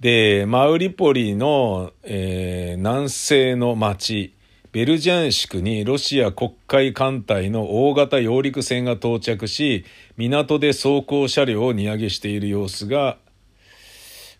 [0.00, 4.34] で、マウリポリの、えー、南西の町、
[4.70, 9.86] ベルジャンシクにロシア黒海艦隊の大型揚陸船が到着し、
[10.18, 13.16] 港で装甲車両を荷揚げしている様子が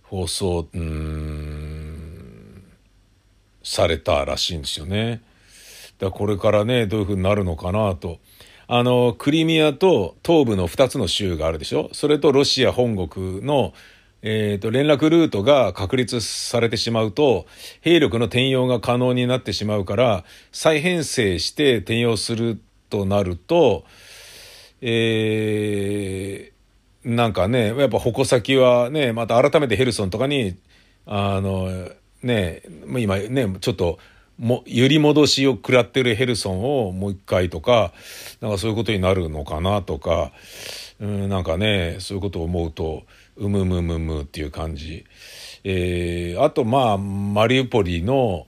[0.03, 0.69] 放送、
[3.63, 5.23] されたらしいんですよね。
[5.99, 8.19] だこれからね、どういうふうになるのかなと。
[8.69, 11.89] あの、クリミアと東部の2つの州があるでしょ？
[11.93, 13.73] それとロシア本国の、
[14.23, 17.47] えっ、ー、と、連絡ルートが確立されてしまうと、
[17.81, 23.85] 兵力の転用が可能になってしまうから、再編成して転用するとなると、
[24.81, 30.57] えー、なんかね、やっぱ矛先はね、また改めてヘルソンとかに、
[31.07, 31.89] あの、
[32.23, 32.63] ね、
[32.99, 33.99] 今ね、ちょっと、
[34.39, 37.93] も、揺り戻しを食らってるヘルソンをもう一回とか、
[38.41, 40.33] なんかそういうことになるのかなとか、
[41.01, 43.05] うん、なんかね、そういうことを思うと、
[43.37, 45.05] うむむむむっていう感じ。
[45.65, 48.47] えー、あと、まあ、マリウポリの、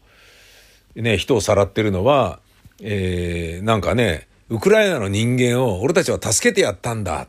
[0.94, 2.40] ね、人をさらってるのは、
[2.81, 7.29] えー、なんかね、ウクライナの人間を俺たちは助けてやったんだ。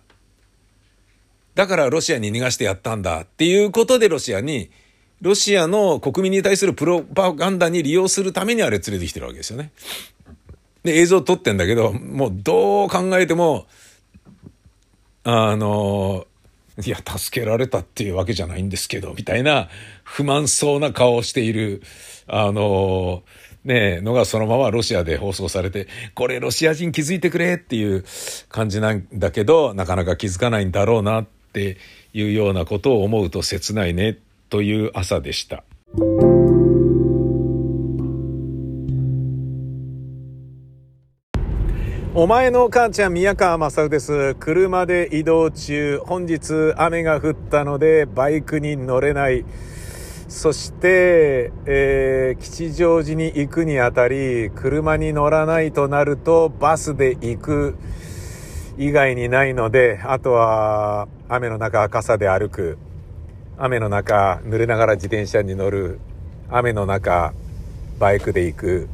[1.56, 4.70] だからロシアに逃がしてやったんだっていうことでロシアに
[5.22, 9.72] ロシアの国民に対するプロパガンダに利用するためにあれ連れてきてるわけですよね。
[10.84, 13.68] で、映像撮ってんだけど、もうどう考えても、
[15.24, 16.26] あの、
[16.84, 19.68] いや、助けられたっていうわけじゃないんですけど、みたいな
[20.04, 21.84] 不満そうな顔をしている、
[22.28, 23.24] あの、
[23.66, 28.06] ねのがそのままロシアで放送されて、これロシア人気づいてくれっていう
[28.48, 31.78] 感じなんだけど、なかなか気づかないんだろうなって
[32.14, 34.18] いうようなことを思うと切ないね
[34.50, 35.64] という朝でした。
[42.16, 44.36] お前の母ちゃん宮川正です。
[44.36, 49.46] 車で移動中、本日雨が降ったのでバイクに乗れない。
[50.28, 57.78] そして、えー、吉祥寺に行くにあたり、車に乗らないとなるとバスで行く
[58.78, 62.78] 以外にないので、あとは雨の中傘で歩く。
[63.62, 66.00] 雨の中濡れながら自転車に乗る
[66.50, 67.34] 雨の中
[68.00, 68.90] バイクで行く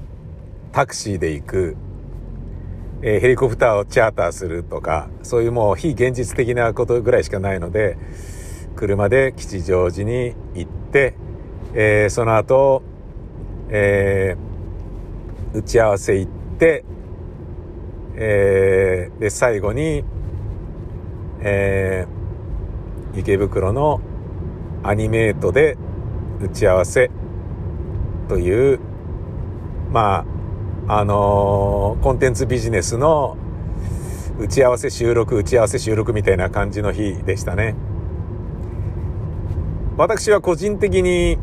[0.72, 1.78] タクシーで行く、
[3.04, 7.96] えー、ヘリコプターをチャーターするとかそういうもう非現実的なことぐらいしかないので
[8.76, 11.14] 車で吉祥寺に行って、
[11.76, 12.82] えー、その後、
[13.70, 16.84] えー、打ち合わせ行って、
[18.16, 20.04] えー、で最後に、
[21.42, 24.02] えー、池袋の
[24.88, 25.78] アニメートで
[26.40, 27.10] 打ち合わせ
[28.30, 28.80] という、
[29.92, 30.26] ま
[30.88, 33.36] あ、あのー、コンテンツビジネスの
[34.38, 37.76] 打ち合わせ収録、打ち合わせ収録みたいな感じの日でしたね。
[39.98, 41.40] 私は個人的に、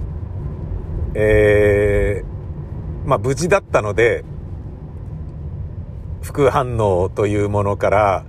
[1.14, 4.24] えー、まあ無事だったので、
[6.20, 8.24] 副反応というものから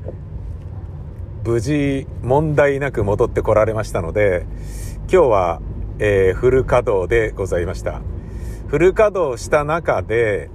[1.45, 4.47] 無事問題なく戻ってこられましたので、
[5.11, 5.61] 今日は、
[5.99, 8.01] えー、フル稼働でございました。
[8.67, 10.49] フル稼働した中で、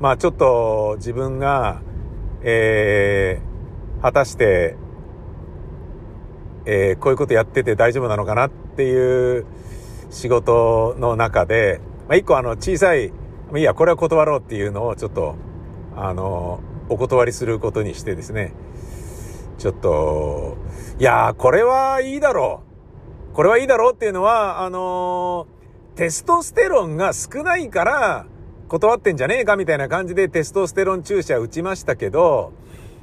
[0.00, 1.82] まあちょっと自分が、
[2.42, 4.76] えー、果たして、
[6.64, 9.44] えー、こういうことやってて大丈夫なのかなっていう
[10.10, 13.12] 仕事の中で、まあ一個あの小さい、
[13.54, 15.34] いや、これは断ろうっていうのをちょっと、
[15.94, 18.54] あの、お断りすることにしてですね、
[19.58, 20.56] ちょっと、
[20.98, 22.69] いやこれはいいだろう。
[23.32, 28.26] これはいいだろうっていうのは、あのー、テストステロンが少ないから
[28.68, 32.52] 断ってんじゃねえかみたいな感じでテストステロン注射打ちましたけど、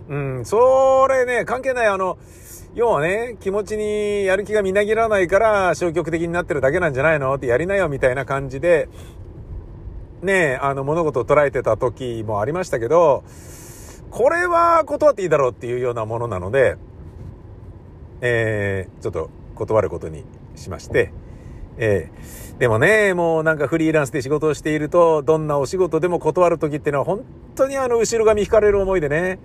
[0.09, 1.87] うん、それね、関係ない。
[1.87, 2.17] あの、
[2.73, 8.87] 要はね、気持ちにやる気がみなぎらないから消極的になってるだけなんじゃないのってやりなよみたいな感じで、
[10.21, 13.23] ねあの物事を捉えてた時もありましたけど、
[14.09, 16.77] これは断っていいだろうっていうようなものなので、
[18.21, 20.23] えー、ちょっと断ることに
[20.55, 21.11] しまして、
[21.77, 27.23] えー、でもね、もうなんかフリーランスで仕事をしていると、どんなお仕事でも断る時っていうのは本
[27.55, 29.39] 当にあの後ろ髪引かれる思いでね、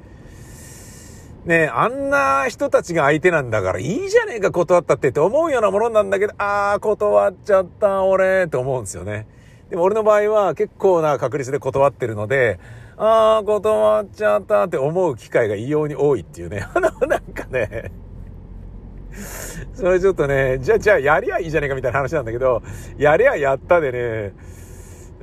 [1.45, 9.27] ねあんな人たちが相手なんだからいいじゃねえか断ったってって思うようなものなんだけど、ああ、断っちゃった俺って思うんですよね。
[9.69, 12.61] でも俺の場合は結構な確率で断ってるので、
[12.97, 16.67] ああ、断っちゃったって思う機会が異様に多いっていうね。
[16.75, 17.91] あのなんかね、
[19.75, 22.63] それちょっとね、じゃあじゃあやりゃいいじゃねえかみたいな話なんだけど、
[22.97, 24.35] やりゃやったでね、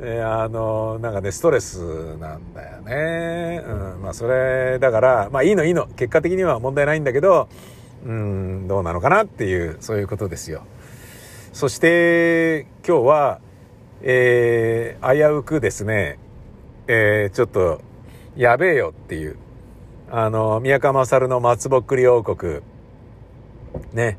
[0.02, 3.62] えー、あの、なんかね、ストレスなんだよね。
[3.66, 5.88] うん、まあそれ、だから、まあいいのいいの。
[5.88, 7.50] 結果的には問題ないんだけど、
[8.06, 10.62] うん、どうなのかなっていう、そういうことですよ。
[11.52, 13.40] そして、今日は、
[14.02, 16.18] えー、危うくですね、
[16.88, 17.82] えー、ちょっと、
[18.38, 19.36] やべえよっていう、
[20.10, 22.62] あの、宮川勝の松ぼっくり王国、
[23.94, 24.18] ね、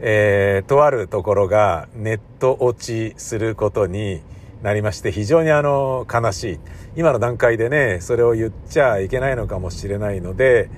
[0.00, 4.22] えー、とあるところがネット落ちすることに
[4.62, 6.58] なりまして、非常にあの、悲しい。
[6.96, 10.70] 今の段階でね、それを言っちゃいけないのかもしれないので、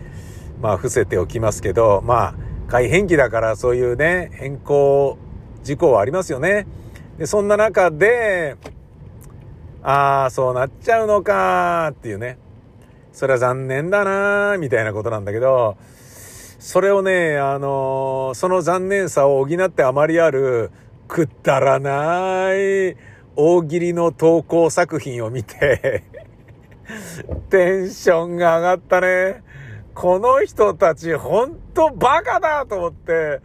[0.61, 2.35] まあ、伏せておきますけど、まあ、
[2.69, 5.17] 改変期だからそういうね、変更
[5.63, 6.67] 事項はありますよね。
[7.19, 8.57] で、そんな中で、
[9.83, 12.39] ああ、そうなっちゃうのかっていうね。
[13.13, 15.77] それは残念だなみたいなことなんだけど、
[16.59, 20.73] それをね、あのー、その残念さを補ってあまりある、
[21.07, 22.97] くったらない
[23.37, 26.03] 大喜利の投稿作品を見て
[27.49, 29.43] テンションが上がったね。
[29.95, 33.41] この人たちほんとバカだと思って、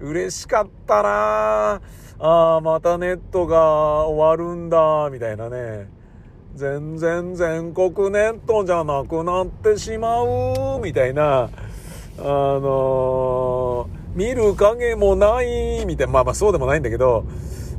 [0.00, 1.80] 嬉しかったな
[2.18, 5.88] ああ、またネットが終わるんだ、みたいなね。
[6.54, 11.50] 全然全国ネットじゃなくなってしまう、みたいな。
[12.18, 16.12] あのー、見る影もない、みたいな。
[16.12, 17.24] まあまあそうでもないんだけど、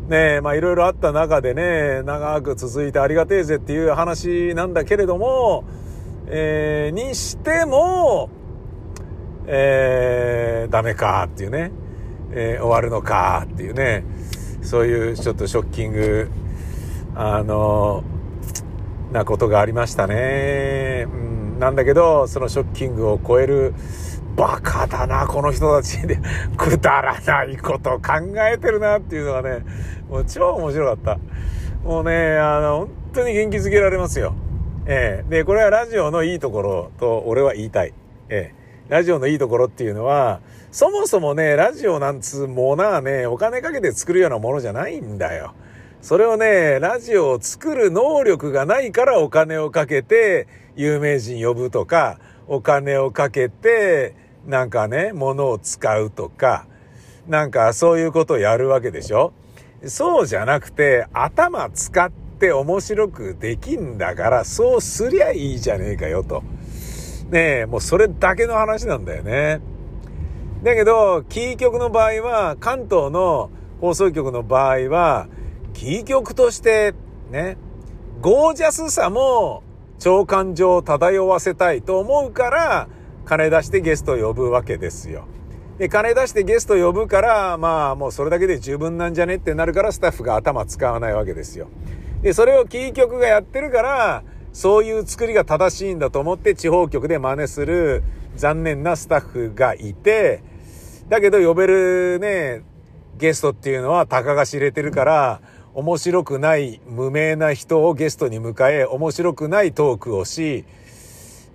[0.08, 5.64] ねえ、まあいろいろあった中でね、長く続いてありがてえぜっていう話なんだけれども、
[6.28, 8.30] えー、にしても、
[9.48, 11.72] えー、ダメかっていうね、
[12.32, 14.04] えー、終わるのかっていうね、
[14.62, 16.30] そういうちょっとショッキング、
[17.16, 18.04] あの
[19.12, 21.08] なことがありましたね。
[21.08, 23.74] うん、なんだけど、そのショッキングを超える、
[24.36, 26.20] バカだな、この人たちで、
[26.58, 28.14] くだらないこと考
[28.52, 29.66] えてるなっていうのがね、
[30.10, 31.20] もう超面白かった。
[31.88, 34.36] もうね、あの、本当に元気づけられますよ。
[34.88, 37.94] ええー、で、これはラジオのいいところと俺は言いたい。
[38.30, 45.54] ええー、ラジオのいいところっていうのは、そもそもね、ラジオなんつうものはね、お金かけて作るようなものじゃないんだよ。
[46.02, 54.14] それをね、ラジオを作る能力がないからお金をかけて有名人呼ぶとか、お金をかけて
[54.46, 56.68] なんかね、物を使うとか、
[57.28, 59.34] なんかそういうことをやるわけでしょ？
[59.86, 66.44] そうじゃなくて、頭使って面白くできんだから、そうすりゃいいじゃねえかよと。
[67.30, 69.62] ねえ、もうそれだけの話なんだよね。
[70.64, 73.50] だけど、キー局の場合は、関東の
[73.82, 75.28] 放送局の場合は、
[75.74, 76.94] キー局として、
[77.32, 77.58] ね、
[78.22, 79.64] ゴージャスさも
[80.00, 82.88] 長官上漂わせたいと思うから、
[83.26, 85.26] 金出してゲストを呼ぶわけですよ。
[85.78, 91.68] で、金出してゲスト呼ぶから、まあもうそれだけで十分なんじゃねってなるからスタッフが頭使わないわけですよ。
[92.22, 94.24] で、それをキー局がやってるから、
[94.54, 98.04] そういう作りが正しいんだと思って地方局で真似する
[98.38, 100.42] 残念なスタッフがいて、
[101.10, 102.62] だけど呼べるね、
[103.18, 105.42] ゲストっていうのはたかが知れてるから、
[105.74, 110.64] 面白くない無名な人をゲストに迎え、面白くないトークをし、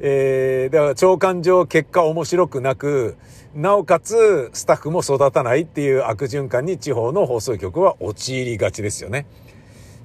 [0.03, 3.16] えー、だから長官上結果面白くなく、
[3.55, 9.26] なおかつスタッフも育たないっていう悪循環に地方の放送局は陥りがちですよね。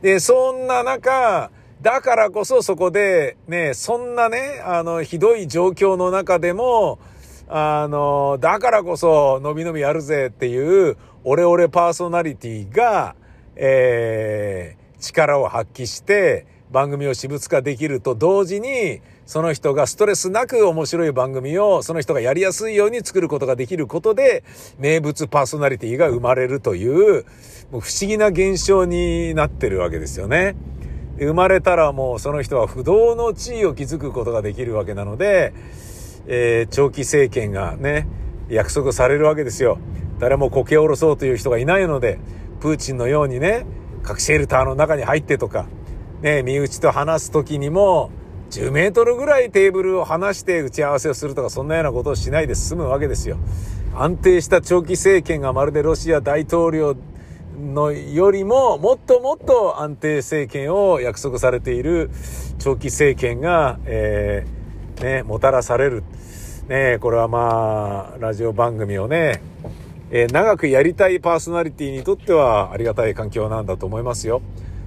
[0.01, 1.49] で、そんな中、
[1.81, 6.99] だからこそそこでね、そんなね、あの、ひどい状況の中でも、
[7.47, 13.15] あの、だからこそ、のびのびやるぜっていう、オレオレパーソナリティが、
[13.55, 24.43] えー、力を発揮して、番組を私物化できると同時に、その人がストレスなく面白い番組をその人がやりやすいように作ることができることで、
[24.77, 27.25] 名物パーソナリティが生まれるという、
[27.71, 30.55] もう不思議な現象になってるわけですよね。
[31.17, 35.53] 生まれたらもうその人は不動の地位を築くことができるわけなので、
[36.27, 38.07] えー、長期政権がね、
[38.49, 39.79] 約束されるわけですよ。
[40.19, 42.19] 誰もこけ下ろそうという人がいないので、
[42.59, 43.65] プーチンのようにね、
[44.03, 45.65] 核シェルターの中に入ってとか、
[46.21, 48.11] ね、身内と話す時にも、
[48.51, 53.37] 10メートルぐらいテーブルを離して打ち合わせをするとかそんなようなことをしないで済むわけですよ。
[53.95, 56.95] 安定した長期政権がまるでロシア大統領
[57.57, 62.09] のよりももっともっと安定政権を約束されている
[62.59, 66.03] 長期政権が、えー、ね、もたらされる。
[66.67, 69.41] ね、これはまあ、ラジオ番組をね、
[70.09, 74.41] えー、長くやりたいパーソナリティにとってはありがたい環境なんだと思いますよ。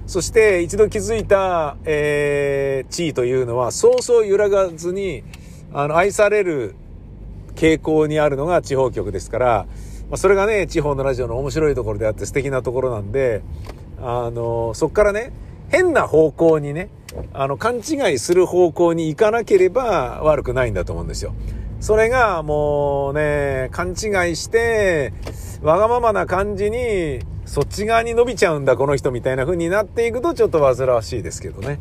[0.09, 5.23] そして一度気づいた、えー、地位というのは、そうそう揺らがずに、
[5.71, 6.73] あの、愛される
[7.53, 9.67] 傾向にあるのが地方局ですから、
[10.09, 13.43] まあ、それがね、地方のラジオの面白いところであって素敵なところなんで、
[14.01, 15.31] あの、そっからね、
[15.69, 16.89] 変な方向にね、
[17.31, 21.35] あの、勘違いする方向に行かなければ悪くないんだと思うんですよ。
[21.81, 25.13] それがもうね、勘違いして、
[25.61, 27.19] わがままな感じに、
[27.49, 31.79] そっち側に伸びちゃうんだ、この人みたいな風になっていくとちょっと煩わしいですけどね。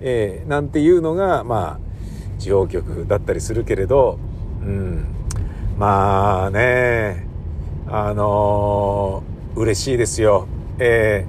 [0.00, 4.18] えー、なんていうのが、まあ、地方局だったりするけれど、
[4.60, 5.06] うん。
[5.78, 7.28] まあね、
[7.86, 10.48] あのー、嬉しいですよ。
[10.80, 11.24] え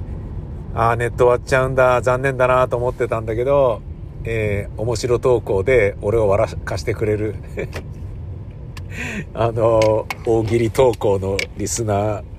[0.74, 3.82] ー、ああ、ネット終わっちゃうんだ、残念だなと思ってたんだけど、
[4.24, 7.36] えー、面白投稿で俺を笑かしてくれる
[9.32, 12.35] あの、大喜利投稿のリスナー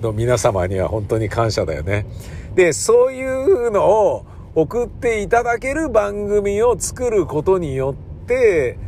[0.00, 2.06] の皆様には本当に感謝だよね。
[2.54, 4.24] で、そういうのを
[4.54, 7.94] 送っていただける番組を作ることによ
[8.24, 8.78] って、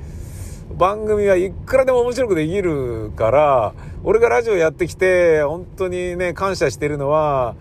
[0.77, 7.55] 番組はいくらでも面白くできるから、俺がラジオやってきて、本当にね、感謝してるのは、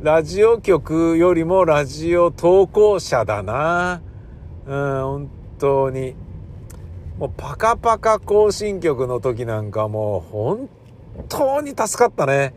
[0.00, 4.02] ラジオ局よりもラジオ投稿者だな。
[4.66, 6.14] うん、本当に。
[7.18, 10.68] もうパカパカ更新曲の時なんかもう本
[11.28, 12.54] 当に助かったね。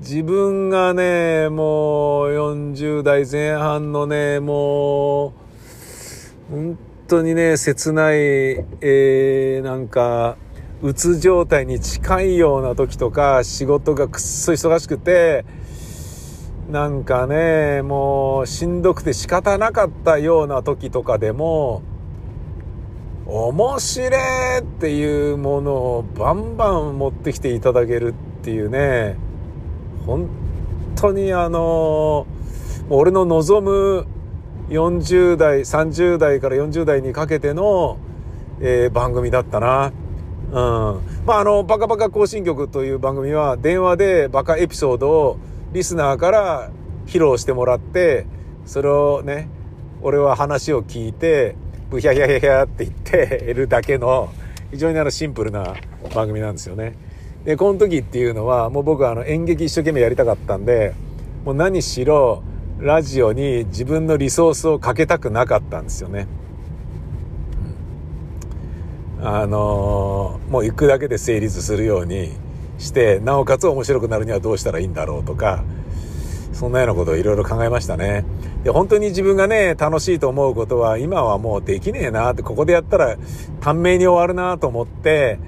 [0.00, 5.34] 自分がね、もう40代前半のね、も
[6.50, 10.38] う、本当にね、切ない、えー、なんか、
[10.80, 15.44] うつ状態に近いような時とか、仕事がくっそ忙しくて、
[16.70, 21.82] なんかね、もうしんどくて仕方なかったような時とかでも、
[23.26, 29.18] 面白いっていうものをバンバン持ってきていただけるっていうね、
[30.06, 30.28] 本
[30.96, 32.26] 当にあの、
[32.88, 34.06] 俺の望む
[34.68, 37.98] 40代、30代から40代にかけての、
[38.60, 39.92] えー、番組だったな。
[40.50, 40.54] うん。
[41.26, 45.38] まあ、あの、バカバカ更新曲という番組は電話でバカエピソードを
[45.72, 46.70] リスナーから
[47.06, 48.26] 披露してもらって、
[48.66, 49.48] それをね、
[50.02, 51.56] 俺は話を聞いて、
[51.90, 54.32] ブヒャヒャヒャヒャって言っているだけの
[54.70, 55.74] 非常にあのシンプルな
[56.14, 56.94] 番組なんですよね。
[57.44, 60.94] で、この時っていうのはもう僕はあの演劇一生懸命やりたかったんで、
[61.44, 62.42] もう何しろ
[62.78, 66.26] ラジオに自分のリソースをかけたくなかったんですよね。
[69.22, 72.30] あのー、もう行くだけで成立するように
[72.78, 75.62] して、なおかつ面白くなるにはどうしたらいいんだろうとか、
[76.52, 78.24] そんなようなことをいろいろ考えましたね。
[78.64, 83.16] で、本当に自分がね、楽しいと思うことは、今はもうできねえなって、ここでやったら
[83.60, 85.38] 短命に終わるなと思って、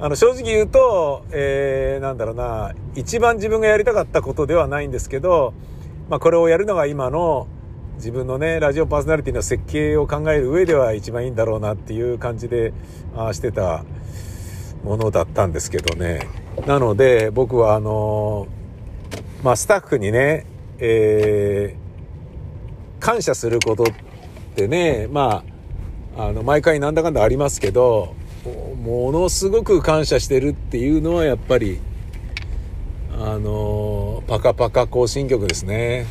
[0.00, 5.54] あの、正直言うと、えー、なんだろうな、一番自分がやりたかったことではないんですけど、
[6.08, 7.48] まあ、これをやるのが今の
[7.96, 12.72] 自分のね、ラジオパーソナリティの設計を考える上では一番いいんだろうなっていう感じで、
[13.16, 13.84] あしてた
[14.84, 16.28] ものだったんですけどね。
[16.64, 18.46] なので、僕はあの
[19.42, 20.46] まあ、スタッフにね、
[20.78, 23.86] えー、感謝することっ
[24.54, 25.42] てね、ま
[26.16, 28.14] あ、あの、毎回なんだかんだありますけど、
[28.44, 31.80] ものすごく感謝してるっていうのはやっぱり、
[33.12, 36.06] あの、パカパカ行進曲ですね。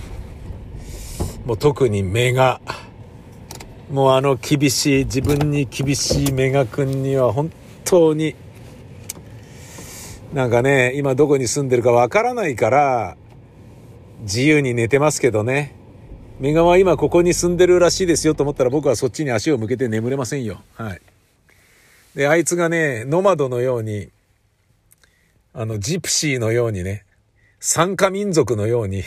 [1.46, 2.62] もう特にメガ。
[3.92, 7.52] もうあの厳しい、自分に厳しいメガ君には本
[7.86, 8.36] 当に
[10.34, 13.18] なんかね、今どこに住んでるかわからないから、
[14.22, 15.74] 自由に寝てますけどね。
[16.40, 20.62] メガは今ここに住んでるらしいですよと思ったら僕はそっちに足を向けて眠れませんよ。
[20.76, 21.02] はい。
[22.18, 24.10] で、あいつがね、ノマドのように、
[25.54, 27.06] あの、ジプシーのようにね、
[27.60, 29.04] 参加民族のように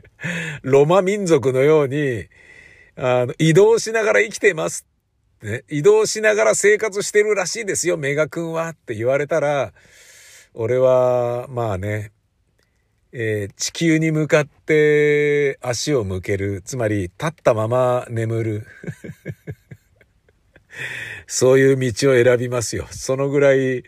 [0.62, 2.28] ロマ民族のように、
[2.96, 4.86] あの、移動しながら生きてます。
[5.42, 9.74] ね、移動しながら生活してるらしいですよ、メガ君はって言われたら、
[10.54, 12.10] 俺は、まあね、
[13.12, 16.62] えー、地球に向かって足を向ける。
[16.64, 18.66] つまり、立ったまま眠る。
[21.26, 22.86] そういう道を選びますよ。
[22.90, 23.84] そのぐらい、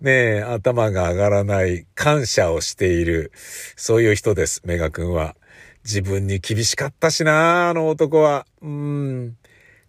[0.00, 3.32] ねえ頭が上がらない、感謝をしている、
[3.76, 5.36] そういう人です、メガ君は。
[5.84, 8.46] 自分に厳しかったしなあの男は。
[8.60, 9.36] うん。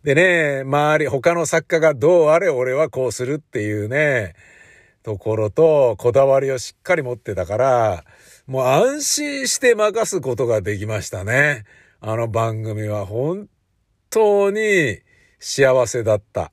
[0.03, 4.35] でね、周り、他の作家がどうあれ俺はこうするっていうね、
[5.03, 8.05] ところと、こだわりをしっかり持ってたから、
[8.45, 11.65] もう安心して任すことができましたね。
[11.99, 13.49] あの番組は本
[14.09, 14.99] 当に
[15.39, 16.51] 幸せだった。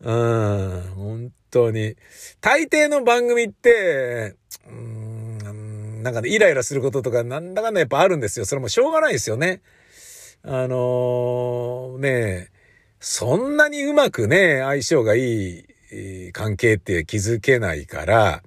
[0.00, 1.96] うん、本当に。
[2.40, 4.36] 大抵の番組って、
[4.68, 8.44] うん、なんかね、イライラすることとか、なんだかんだやっぱあるんですよ。
[8.44, 9.62] それもしょうがないですよね。
[10.42, 12.50] あのー、ね
[13.00, 18.42] そんなにうまくね、相性がいい関係って築けないから、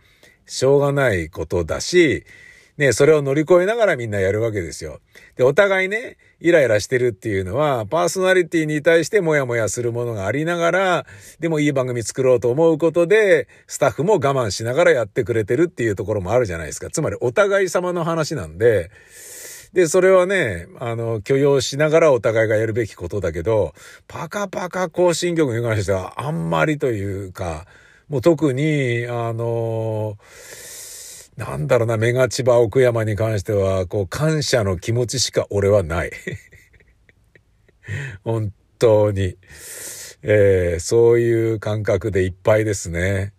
[0.46, 2.26] しょうがないことだし、
[2.78, 5.00] ね、それを乗り越えながらみんなやるわけですよ。
[5.40, 11.06] で、お互いね、イライラしてるっていうのは、パーソナリティに対してモヤモヤするものがありながら、
[11.40, 16.90] でもいい番組作ろうと思うことで、スタッフも我慢しながらやってくれてるっていうところもあるじゃないですか。
[16.90, 18.92] つまりお互い様の話なんで、
[19.72, 23.74] で、それはね、あの、許容しながらお互いがやるべきことだけど、
[24.10, 27.66] パカパカ更新曲に関してはあんまりというか、
[28.10, 30.18] もう特に、あの
[31.40, 36.12] なんだろうな、メガ千葉奥山に関しては、こう、感謝の気持ちしか俺はない。
[38.26, 39.38] 本当に。
[40.22, 43.32] えー、そういう感覚でいっぱいですね。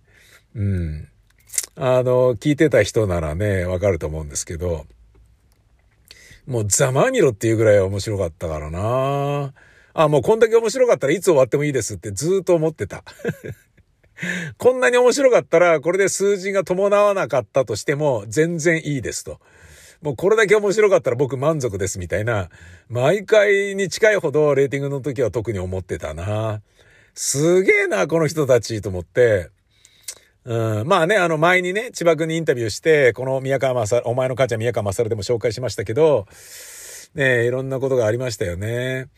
[0.54, 1.08] うん。
[1.76, 4.86] あの、聞いてた人ならね、わかると思うんですけど、
[6.46, 9.52] もうざまみろっていうぐらい面白かったからな
[9.92, 13.04] あ、もうこんだけ面白かったらいつ終わってもいいですってずっと思ってた。
[14.58, 19.38] こんなに面白かったら、これで数字が伴わなかったとしても、全然いいですと。
[20.02, 22.48] もうこれだけ面白かったら僕満足ですみたいな、
[22.88, 26.62] 毎回に近いほどレーティングの時は特に思ってたな。
[27.14, 29.50] すげえな、この人たちと思って。
[30.44, 36.26] うん、まあね、あの前にね、千葉君にインタビューして、この宮川正、お前の母ちゃん宮川正でも紹介しましたけど、
[37.14, 39.08] ねいろんなことがありましたよね。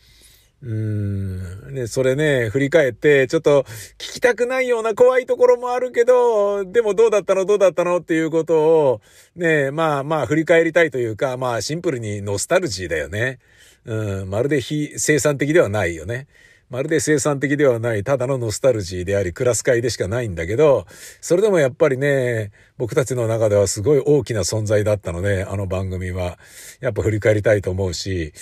[0.63, 1.73] うーん。
[1.73, 3.63] ね、それね、振り返って、ちょっと
[3.97, 9.01] 聞きたくないような怖いところもあるけど、でもどうだったのどうだったのっていうことを、
[9.35, 13.39] ね、まあまあ振り返りたいというか、まあシンプルにノスタルジーだよね。
[13.85, 16.27] うん、まるで非生産的ではないよね。
[16.73, 20.87] まるで生産的ではない、ただのノスタルジーであり、クラス会でしかないんだけど、
[21.21, 22.49] それでもやっぱりね、
[22.79, 26.39] 僕たちの中ではすごい大きな存在だったので、あの番組は。
[26.79, 28.33] やっぱ振り返りたいと思うし、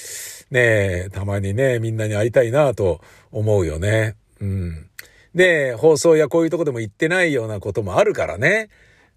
[0.50, 3.02] ねたまにね、みんなに会いたいなと
[3.34, 4.16] 思うよね。
[4.40, 4.88] うん。
[5.36, 8.70] で、放送やこういうとこでも言ってないようなこともあるからね。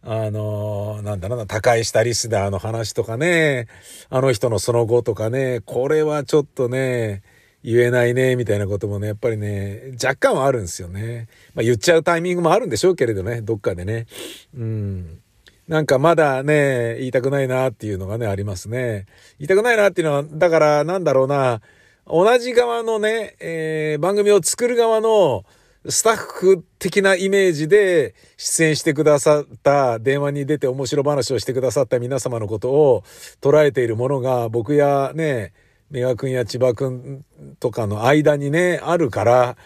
[0.03, 3.69] あのなんだろうな、高い下リスナーの話とかね、
[4.11, 7.23] あの人のその後とかね、これはちょっとね、
[7.65, 11.29] 言えないね、みたいなこともね、やっぱりね、若干はあるんですよね。
[11.55, 14.07] まあ言っちゃうタイミングもあるんでしょうけれどね、どっかでね。
[14.55, 15.21] うん。
[15.67, 19.07] なんかまだね、言いたくないなっていうのがね、ありますね。
[19.39, 21.63] 言いたくないなっていうのは、だからなんだろうな、
[22.07, 25.47] 同じ側のね、えー、番組を作る側の
[25.89, 33.05] スタッフ的なイメージで出演してくださった、電話に出て面白話をしてくださった皆様のことを
[33.41, 35.55] 捉えているものが僕やね、
[35.95, 37.25] メガ君や千葉君
[37.61, 39.57] とかの間にね、あるから、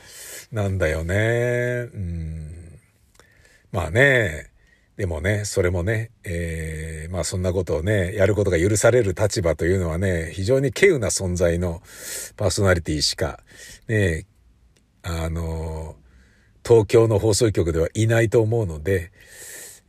[0.52, 1.88] なんだよね。
[1.90, 2.78] うん。
[3.72, 4.50] まあね、
[4.98, 11.80] でもね、それもね、えー、まあそんなことをね、やることが許される立場というのはね、非常に稀有な存在の
[12.36, 13.40] パーソナリティしか、
[13.88, 14.26] ね、
[15.02, 15.96] あの、
[16.62, 19.12] 東京の放送局ではいないと思うので、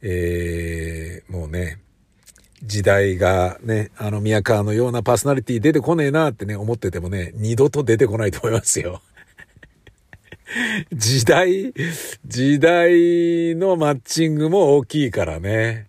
[0.01, 1.81] えー、もうね、
[2.63, 9.01] 時代がね、あの宮川のようなパーソナリティ出てこねえなってね、思っててもね、二度と出てこないと思いますよ。
[10.93, 11.73] 時代、
[12.25, 15.88] 時代のマッチングも大きいからね。